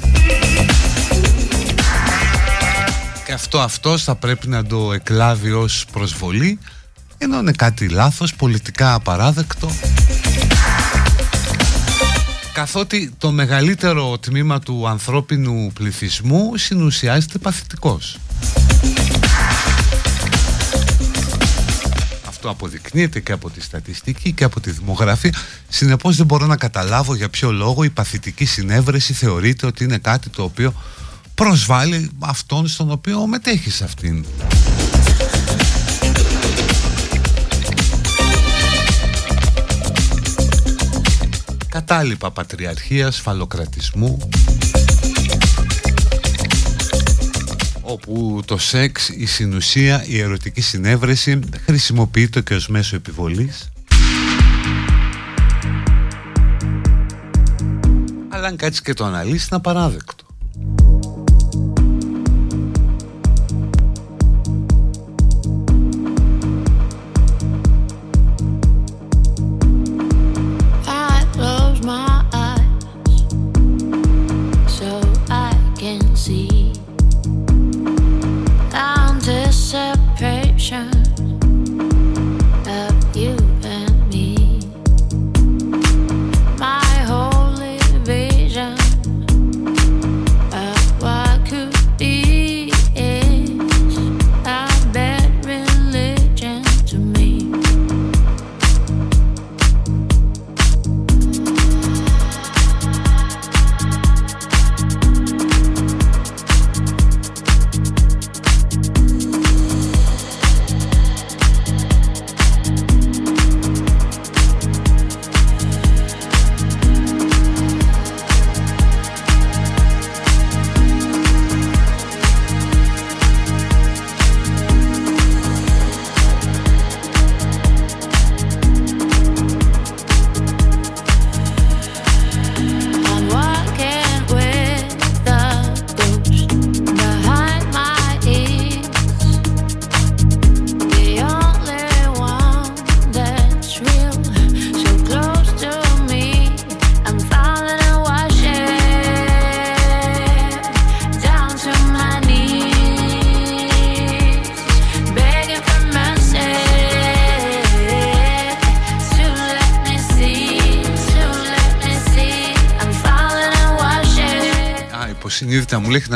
[3.27, 6.59] Και αυτό αυτός θα πρέπει να το εκλάβει ως προσβολή
[7.19, 9.71] ενώ είναι κάτι λάθος, πολιτικά απαράδεκτο
[12.59, 18.19] καθότι το μεγαλύτερο τμήμα του ανθρώπινου πληθυσμού συνουσιάζεται παθητικός.
[22.29, 25.35] Αυτό αποδεικνύεται και από τη στατιστική και από τη δημογραφία.
[25.69, 30.29] Συνεπώς δεν μπορώ να καταλάβω για ποιο λόγο η παθητική συνέβρεση θεωρείται ότι είναι κάτι
[30.29, 30.75] το οποίο
[31.35, 34.25] προσβάλλει αυτόν στον οποίο μετέχει σε αυτήν.
[41.69, 44.29] Κατάλοιπα πατριαρχίας, φαλοκρατισμού.
[47.81, 53.71] Όπου το σεξ, η συνουσία, η ερωτική συνέβρεση χρησιμοποιείται και ως μέσο επιβολής.
[58.29, 60.28] Αλλά αν κάτσεις και το αναλύσεις είναι απαράδεκτο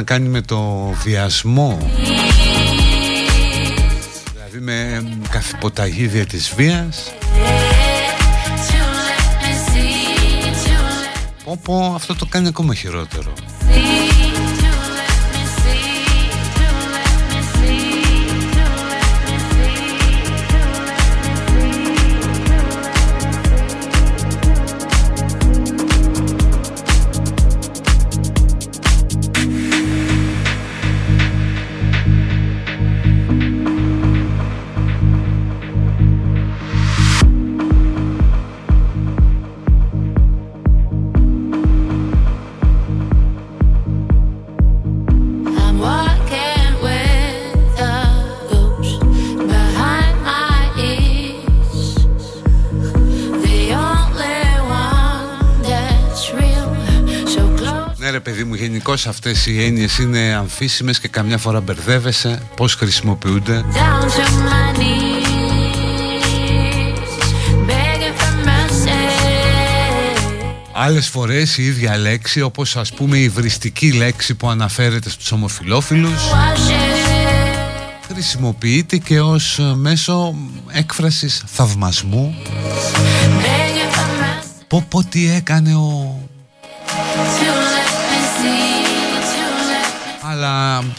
[0.02, 1.90] να κάνει με το βιασμό.
[4.32, 7.12] Δηλαδή με ε, καθυποταγίδια της βίας.
[11.44, 13.32] Πω πω αυτό το κάνει ακόμα χειρότερο.
[59.06, 63.64] Μου, γενικώ αυτές οι έννοιες είναι αμφίσιμες και καμιά φορά μπερδεύεσαι πώς χρησιμοποιούνται.
[63.72, 65.26] Down to my knees,
[67.66, 68.90] begging for mercy.
[70.72, 76.20] Άλλες φορές η ίδια λέξη, όπως ας πούμε η βριστική λέξη που αναφέρεται στους ομοφιλόφιλους,
[76.30, 78.12] Wash it.
[78.12, 80.34] χρησιμοποιείται και ως ε, μέσο
[80.70, 82.34] έκφρασης θαυμασμού.
[82.44, 84.64] Begging for mercy.
[84.68, 86.16] Πω πω τι έκανε ο...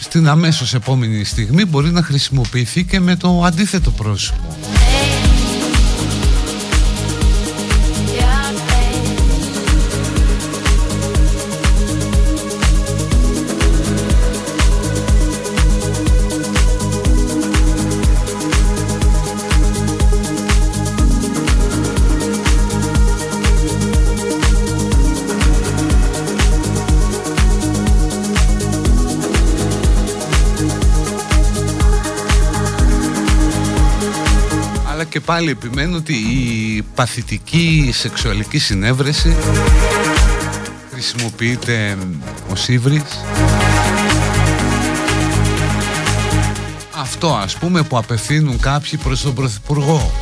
[0.00, 4.43] στην αμέσως επόμενη στιγμή μπορεί να χρησιμοποιηθεί και με το αντίθετο πρόσωπο.
[35.24, 39.36] Πάλι επιμένω ότι η παθητική σεξουαλική συνέβρεση
[40.92, 41.96] χρησιμοποιείται
[42.50, 43.02] ως ύβρις.
[47.00, 50.12] Αυτό ας πούμε που απευθύνουν κάποιοι προς τον Πρωθυπουργό.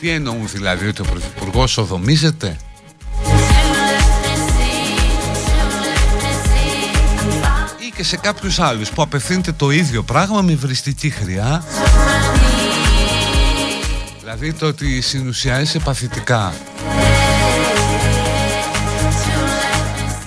[0.00, 2.56] Τι εννοούν δηλαδή ότι ο Πρωθυπουργός οδομίζεται;
[8.00, 11.64] Και σε κάποιους άλλους που απευθύνεται το ίδιο πράγμα με βριστική χρειά.
[14.20, 16.52] Δηλαδή το ότι συνουσιάζεσαι παθητικά.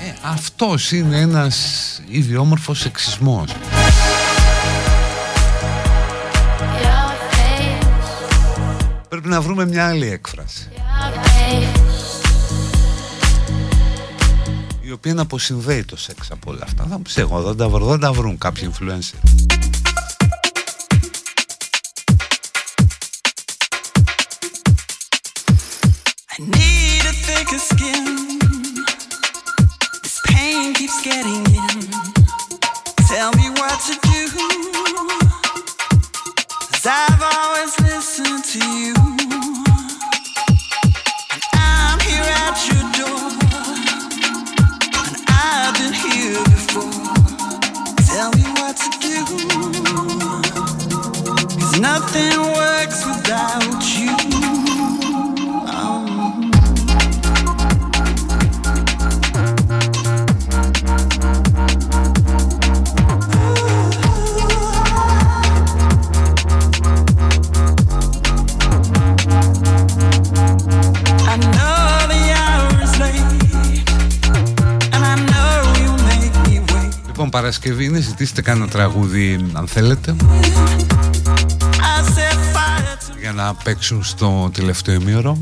[0.05, 1.57] Ε, αυτός είναι ένας
[2.07, 3.51] ιδιόμορφος σεξισμός.
[9.09, 10.69] Πρέπει να βρούμε μια άλλη έκφραση
[15.03, 16.85] οποία να αποσυνδέει το σεξ από όλα αυτά.
[16.89, 19.62] Θα μου πεις εγώ δεν τα βρω δεν τα βρουν κάποιοι influencer
[78.13, 80.15] Παρασκευή είναι ζητήστε κάνα τραγούδι αν θέλετε.
[80.19, 85.37] I set fire to για να παίξουν στο τελευταίο ημίωρο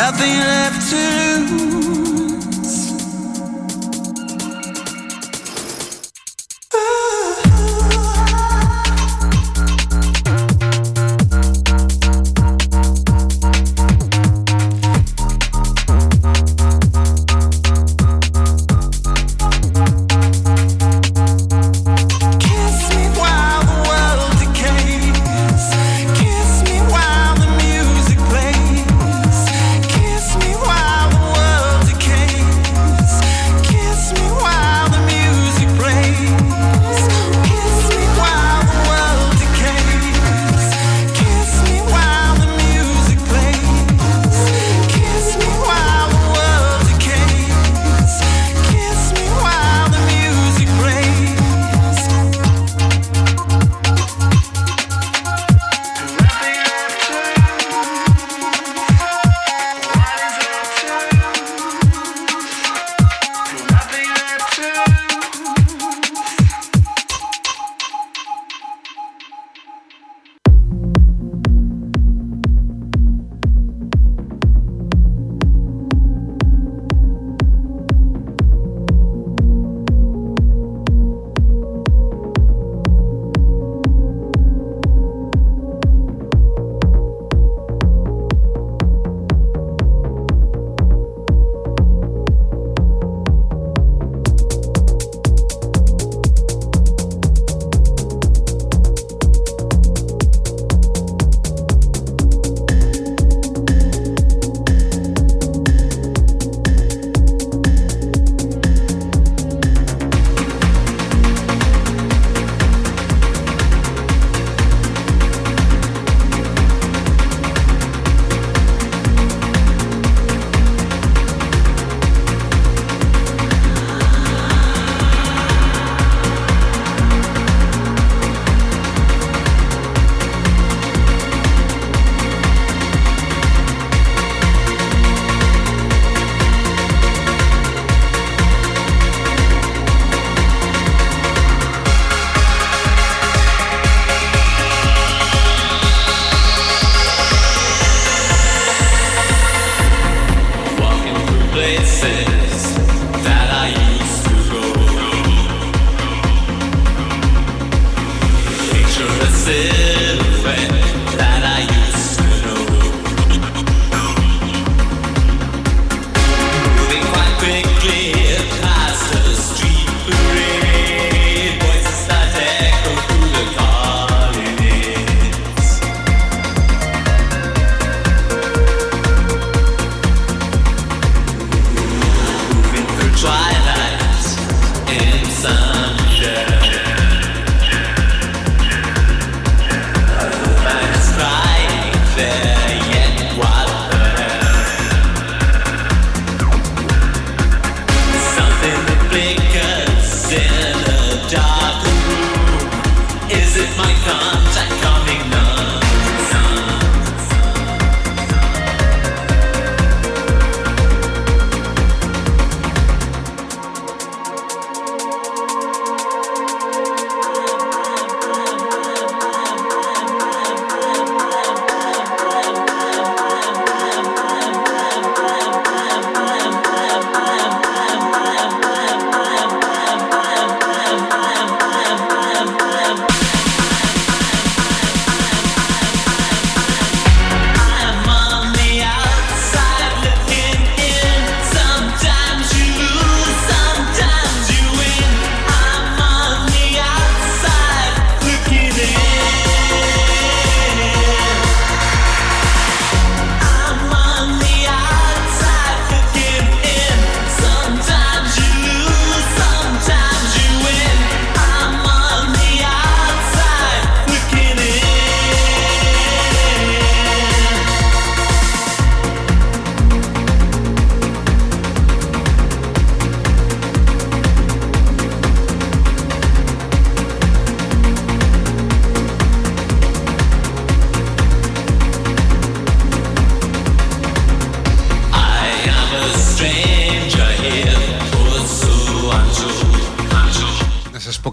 [0.00, 1.29] nothing left to lose.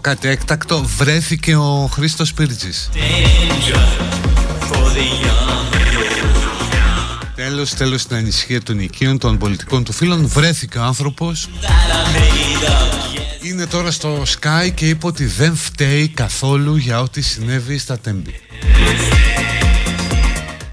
[0.08, 2.90] Κάτι έκτακτο Βρέθηκε ο Χρήστος Πύρτζης.
[2.94, 3.76] Danger
[4.70, 7.26] for the young and old.
[7.34, 11.48] τέλος, τέλος στην ανησυχία των οικείων, των πολιτικών του φίλων βρέθηκε ο άνθρωπος.
[13.42, 18.40] Είναι τώρα στο Sky και είπε ότι δεν φταίει καθόλου για ό,τι συνέβη στα Τέμπη.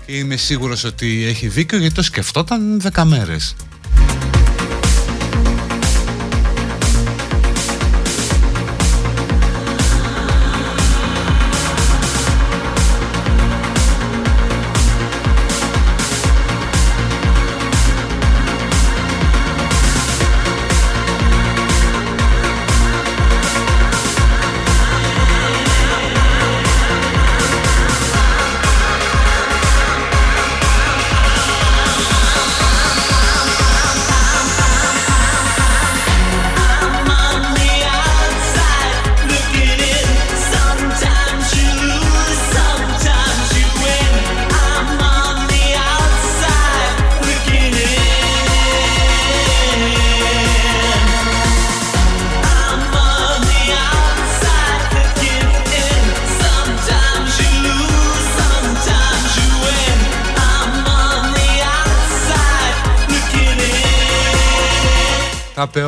[0.06, 3.04] Και είμαι σίγουρος ότι έχει δίκιο γιατί το σκεφτόταν 10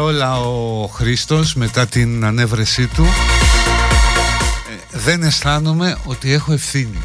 [0.07, 3.03] όλα ο Χρήστος μετά την ανέβρεσή του
[4.93, 6.97] Ε, Δεν αισθάνομαι ότι έχω ευθύνη.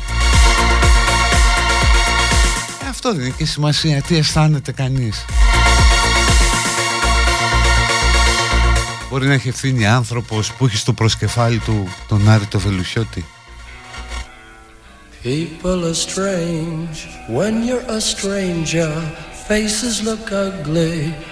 [2.84, 4.02] Ε, Αυτό δεν είναι και σημασία.
[4.02, 5.24] Τι αισθάνεται κανείς;
[9.10, 13.24] Μπορεί να έχει ευθύνη άνθρωπος που έχει στο προσκεφάλι του τον Άρη το Βελουχιώτη;
[15.24, 16.96] People are strange.
[17.36, 18.92] When you're a stranger.
[19.48, 21.31] Faces look ugly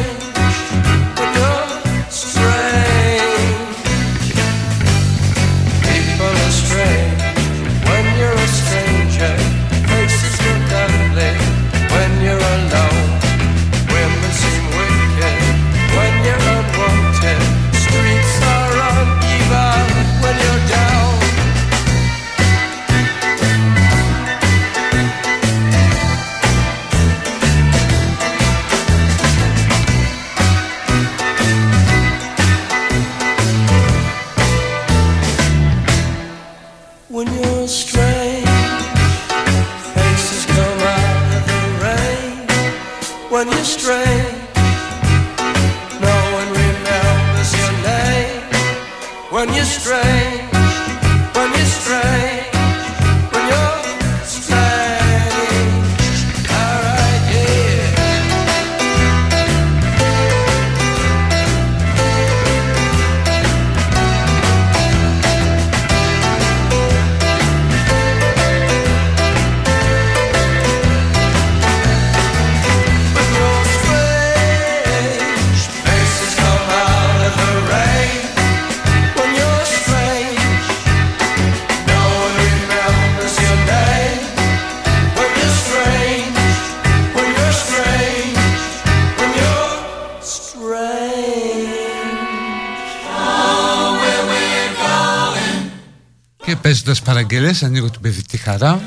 [97.31, 98.81] παίζοντας παραγγελίες ανοίγω την παιδική χαρά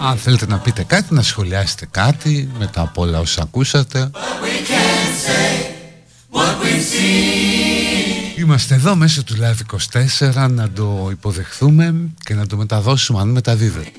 [0.00, 4.10] Αν θέλετε να πείτε κάτι, να σχολιάσετε κάτι Μετά από όλα όσα ακούσατε
[8.38, 9.76] Είμαστε εδώ μέσω του Live
[10.22, 11.94] 24 να το υποδεχθούμε
[12.24, 13.90] και να το μεταδώσουμε αν μεταδίδεται.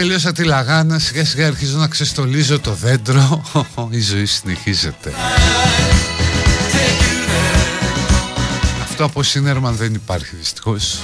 [0.00, 3.44] Τελείωσα τη λαγάνα, σιγά σιγά αρχίζω να ξεστολίζω το δέντρο.
[3.90, 5.12] Η ζωή συνεχίζεται.
[8.82, 11.00] Αυτό από Σίνερμαν δεν υπάρχει δυστυχώς.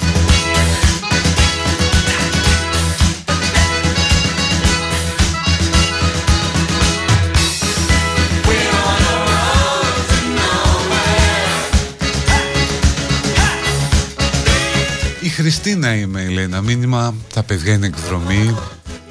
[15.21, 17.15] Η Χριστίνα είμαι, λέει ένα μήνυμα.
[17.33, 18.55] Τα παιδιά είναι εκδρομή.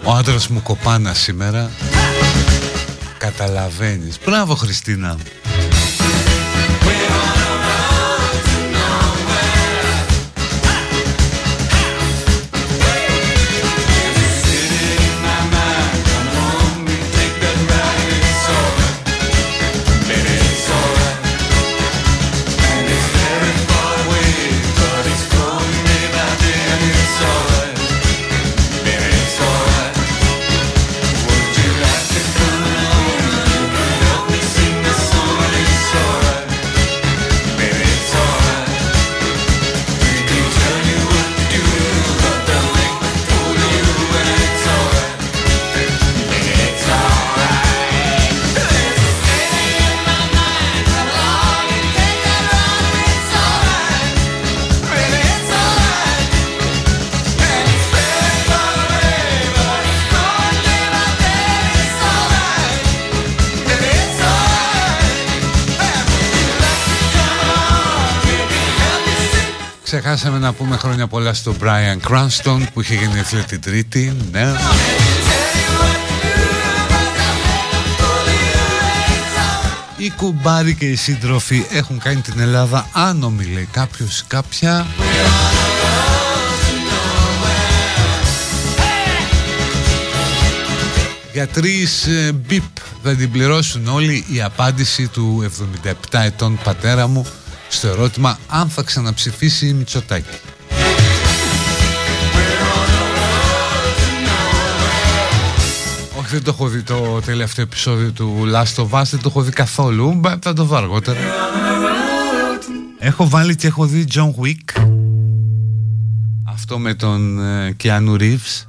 [0.07, 1.71] Ο άντρας μου κοπάνα σήμερα.
[3.17, 4.19] Καταλαβαίνεις.
[4.25, 5.17] Μπράβο Χριστίνα.
[70.15, 74.15] Ξεχάσαμε να πούμε χρόνια πολλά στον Brian Cranston που είχε γεννηθεί την Τρίτη.
[74.31, 74.53] Ναι.
[79.97, 84.85] Οι κουμπάροι και οι σύντροφοι έχουν κάνει την Ελλάδα άνομη λέει κάποιος κάποια
[91.33, 92.63] Για τρεις ε, μπιπ
[93.03, 95.51] θα την πληρώσουν όλοι η απάντηση του
[96.11, 97.25] 77 ετών πατέρα μου
[97.75, 100.37] στο ερώτημα αν θα ξαναψηφίσει η Μητσοτάκη.
[106.17, 109.41] Όχι δεν το έχω δει το τελευταίο επεισόδιο του Last of Us, δεν το έχω
[109.41, 111.19] δει καθόλου, Μπα, θα το δω αργότερα.
[112.99, 114.81] Έχω βάλει και έχω δει John Wick,
[116.43, 118.65] αυτό με τον ε, Keanu Reeves,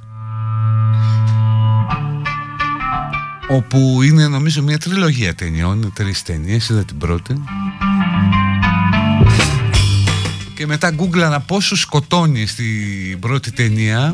[3.49, 7.43] όπου είναι νομίζω μια τριλογία ταινιών, τρεις ταινίες, είδα την πρώτη.
[10.57, 14.13] Και μετά γκούγκλανα πόσο σκοτώνει στην πρώτη ταινία.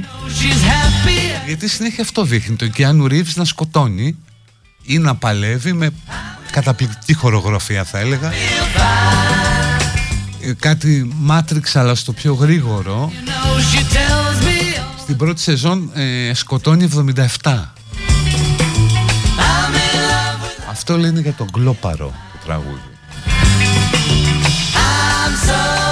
[1.47, 4.17] Γιατί συνέχεια αυτό δείχνει Το Keanu Reeves να σκοτώνει
[4.83, 5.89] Ή να παλεύει με
[6.51, 8.31] καταπληκτική χορογραφία θα έλεγα.
[10.41, 13.11] Ε, Κάτι Matrix αλλά στο πιο γρήγορο.
[14.99, 16.89] Στην πρώτη σεζόν ε, σκοτώνει
[17.41, 17.63] 77
[20.69, 22.93] Αυτό λένε για τον Γκλόπαρο το τραγούδι.
[25.35, 25.82] She's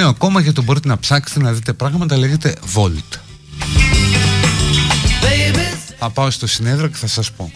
[0.00, 3.18] νέο κόμμα για το μπορείτε να ψάξετε να δείτε πράγματα λέγεται Volt.
[5.22, 7.52] Baby Θα πάω στο συνέδριο και θα σας πω.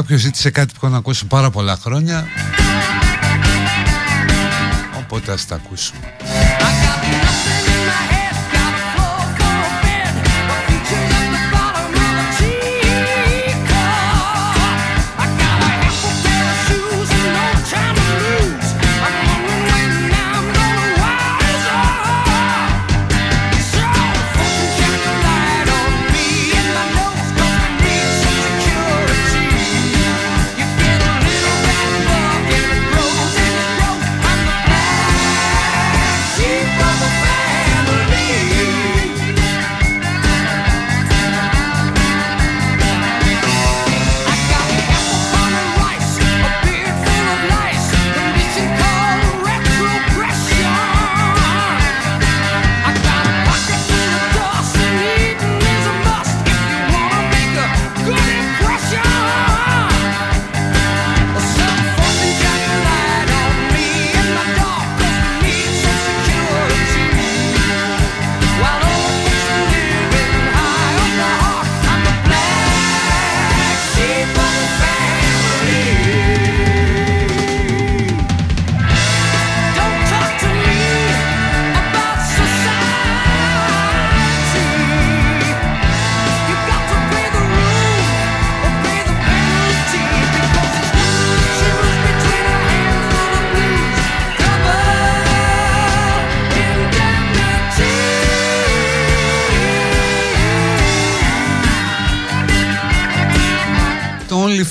[0.00, 2.26] Κάποιος ζήτησε κάτι που έχω να ακούσω πάρα πολλά χρόνια.
[4.98, 6.19] Οπότε ας τα ακούσουμε.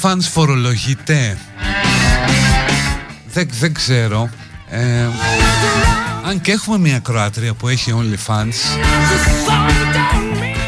[0.10, 1.38] OnlyFans φορολογείται.
[3.31, 4.30] Δεν, δεν ξέρω.
[4.69, 5.07] Ε,
[6.26, 8.80] αν και έχουμε μια Κροάτρια που έχει OnlyFans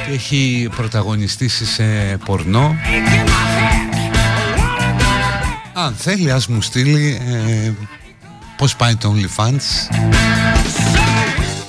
[0.06, 1.84] και έχει πρωταγωνιστήσει σε
[2.26, 2.76] πορνό.
[5.74, 7.72] Αν θέλει ας μου στείλει ε,
[8.58, 9.96] πώς πάει το OnlyFans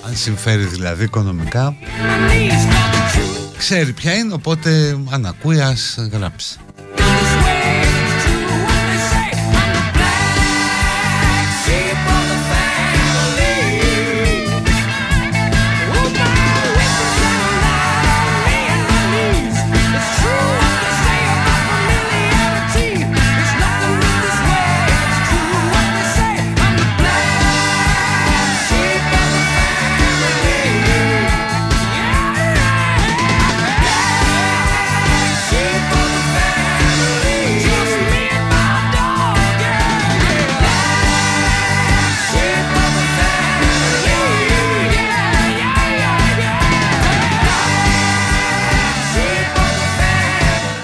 [0.07, 1.77] αν συμφέρει δηλαδή οικονομικά
[3.59, 6.59] ξέρει ποια είναι οπότε αν ακούει ας γράψει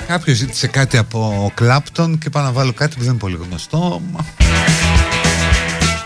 [0.08, 4.02] Κάποιος ζήτησε κάτι από Κλάπτον και πάω να βάλω κάτι που δεν είναι πολύ γνωστό.
[4.12, 4.26] Μα...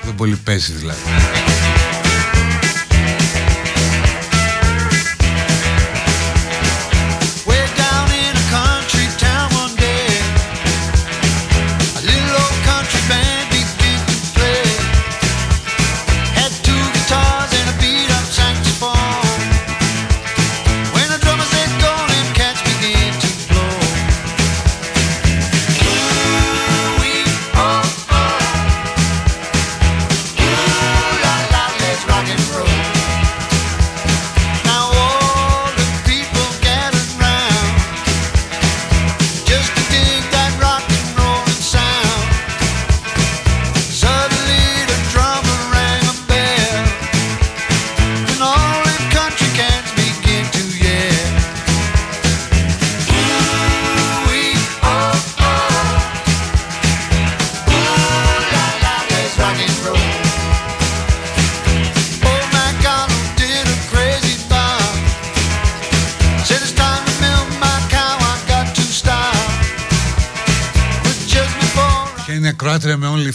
[0.03, 1.01] Δεν πολύ παίζει δηλαδή.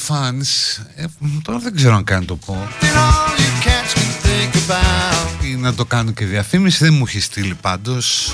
[0.09, 0.81] Ακροάτρια με OnlyFans.
[0.95, 1.05] Ε,
[1.43, 2.67] τώρα δεν ξέρω αν κάνει το πω.
[2.81, 5.45] did all you cats can think about.
[5.45, 6.84] Ή να το κάνω και διαφήμιση.
[6.84, 8.31] Δεν μου έχει στείλει πάντως.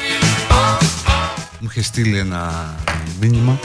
[1.60, 2.76] Μου είχε στείλει ένα
[3.20, 3.60] μήνυμα.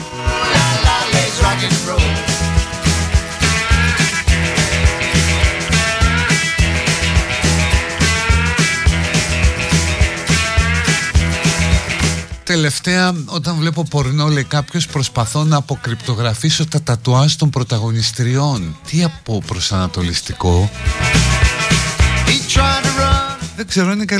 [12.49, 18.77] Τελευταία, όταν βλέπω πορνό, λέει κάποιος, προσπαθώ να αποκρυπτογραφήσω τα τατουάζ των πρωταγωνιστριών.
[18.89, 20.69] Τι από προσανατολιστικό;
[22.25, 24.15] He tried to run, Δεν ξέρω, είναι και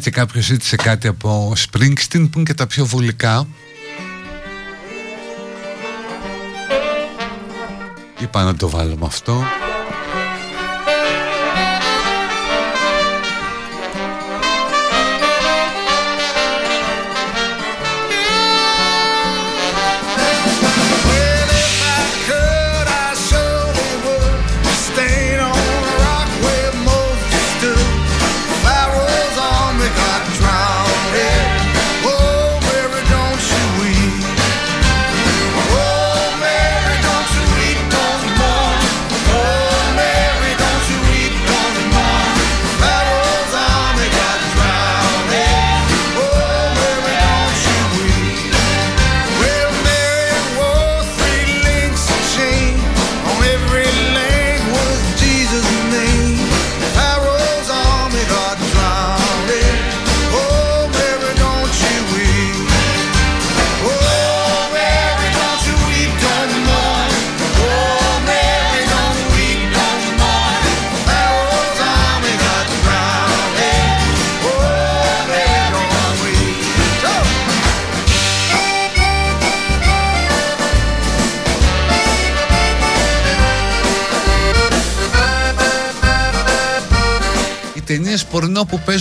[0.00, 3.46] και μια και κάποιος ζήτησε κάτι από Springsteen που είναι και τα πιο βολικά.
[8.20, 9.42] Είπα να το βάλω με αυτό.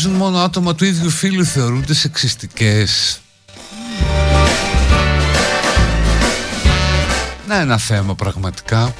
[0.01, 3.19] Παίζουν μόνο άτομα του ίδιου φίλου θεωρούνται σεξιστικές.
[7.47, 8.93] Να ένα θέμα πραγματικά.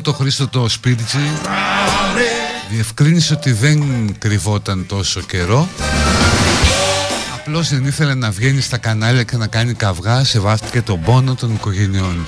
[0.00, 2.70] Τον αδικό το Χρήστο το Σπίριτζι drown it.
[2.70, 3.82] διευκρίνησε ότι δεν
[4.18, 5.68] κρυβόταν τόσο καιρό
[7.34, 11.54] Απλώς δεν ήθελε να βγαίνει στα κανάλια και να κάνει καυγά Σεβάστηκε τον πόνο των
[11.54, 12.26] οικογενειών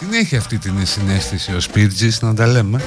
[0.00, 2.82] Την έχει αυτή την συνέστηση ο Σπίρτζης να τα λέμε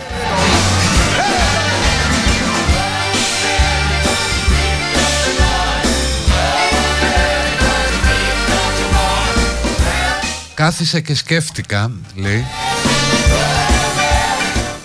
[10.59, 12.45] Κάθισα και σκέφτηκα, λέει.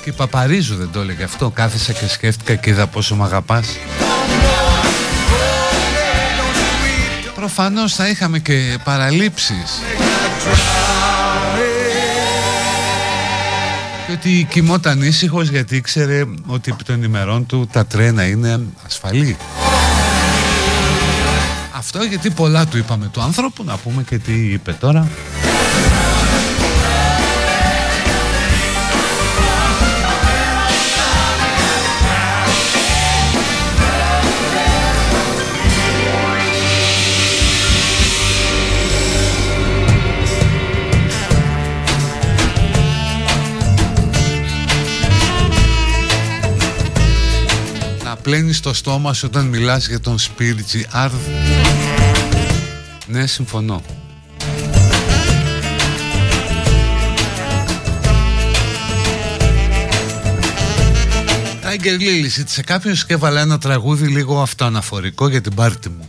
[0.02, 1.50] Και η Παπαρίζου δεν το έλεγε αυτό.
[1.50, 3.66] Κάθισα και σκέφτηκα και είδα πόσο μ' αγαπάς.
[7.34, 9.80] Προφανώς θα είχαμε και παραλήψεις.
[14.06, 19.36] Και ότι κοιμόταν ήσυχος γιατί ήξερε ότι επί των ημερών του τα τρένα είναι ασφαλή.
[21.76, 25.08] Αυτό γιατί πολλά του είπαμε του άνθρωπου Να πούμε και τι είπε τώρα
[48.24, 51.14] πλένεις το στόμα σου όταν μιλάς για τον Σπίριτζι Άρδ.
[53.06, 53.82] Ναι, συμφωνώ.
[61.62, 66.06] Tiger Lily ζήτησε κάποιος και έβαλε ένα τραγούδι λίγο αυτοαναφορικό για την πάρτι μου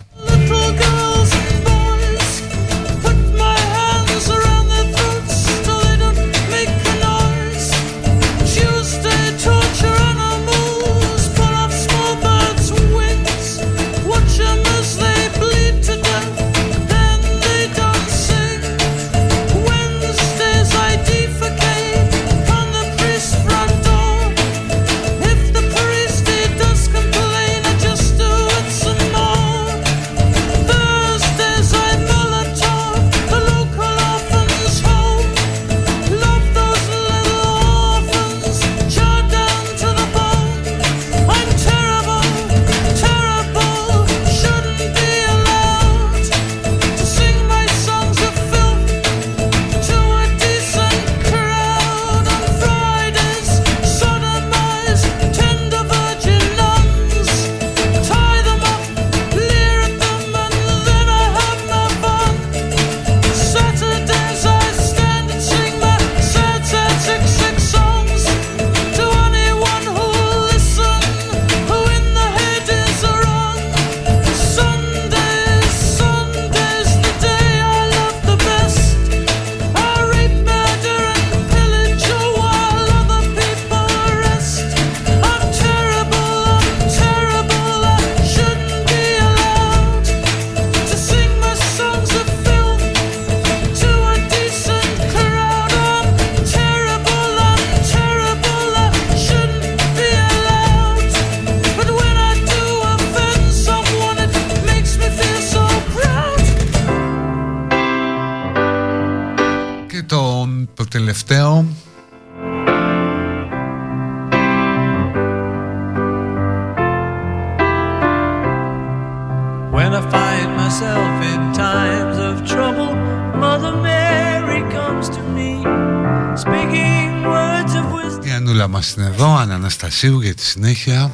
[129.96, 131.12] Αναστασίου για τη συνέχεια.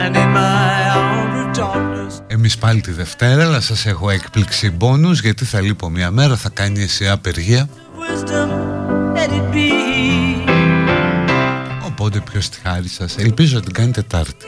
[0.00, 5.20] And in my hour of darkness, Εμείς πάλι τη Δευτέρα, αλλά σας έχω έκπληξη μπόνους
[5.20, 7.68] γιατί θα λείπω μια μέρα, θα κάνει εσύ απεργία.
[7.98, 8.48] wisdom,
[9.16, 9.72] let it be.
[11.86, 14.46] Οπότε ποιος τη χάρη σας, ελπίζω να την κάνει Τετάρτη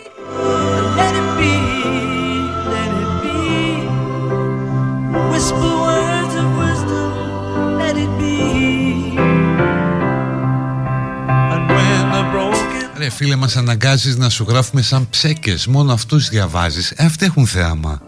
[13.10, 15.66] φίλε μας αναγκάζεις να σου γράφουμε σαν ψέκες.
[15.66, 16.90] Μόνο αυτούς διαβάζεις.
[16.90, 18.02] Ε, Αυτοί έχουν θέαμα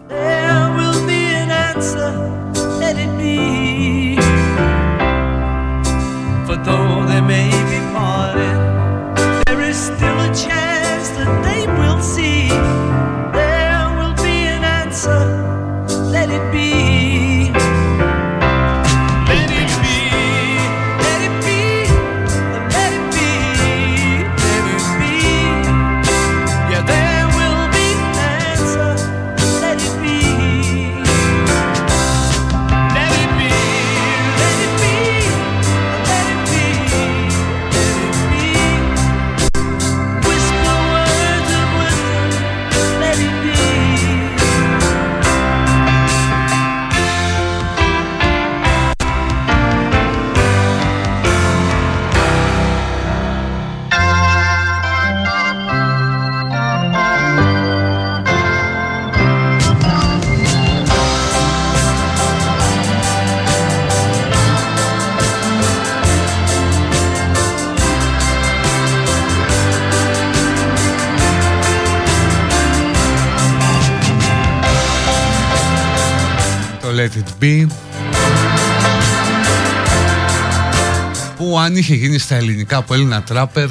[81.83, 83.67] είχε γίνει στα ελληνικά από Έλληνα τράπερ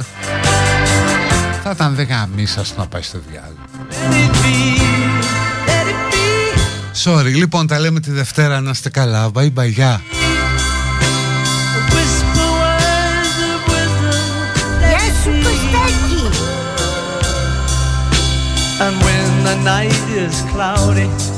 [1.62, 3.56] Θα ήταν δεν γαμίσας να πάει στο διάλογο
[3.90, 4.80] Let it be,
[5.66, 7.10] let it be.
[7.10, 10.02] Sorry, λοιπόν τα λέμε τη Δευτέρα να είστε καλά Bye bye, γεια
[11.90, 14.34] Whisper words of wisdom,
[14.80, 15.44] let Γεια it σου be.
[15.44, 16.22] Κωστάκη
[18.84, 21.31] And when the night is cloudy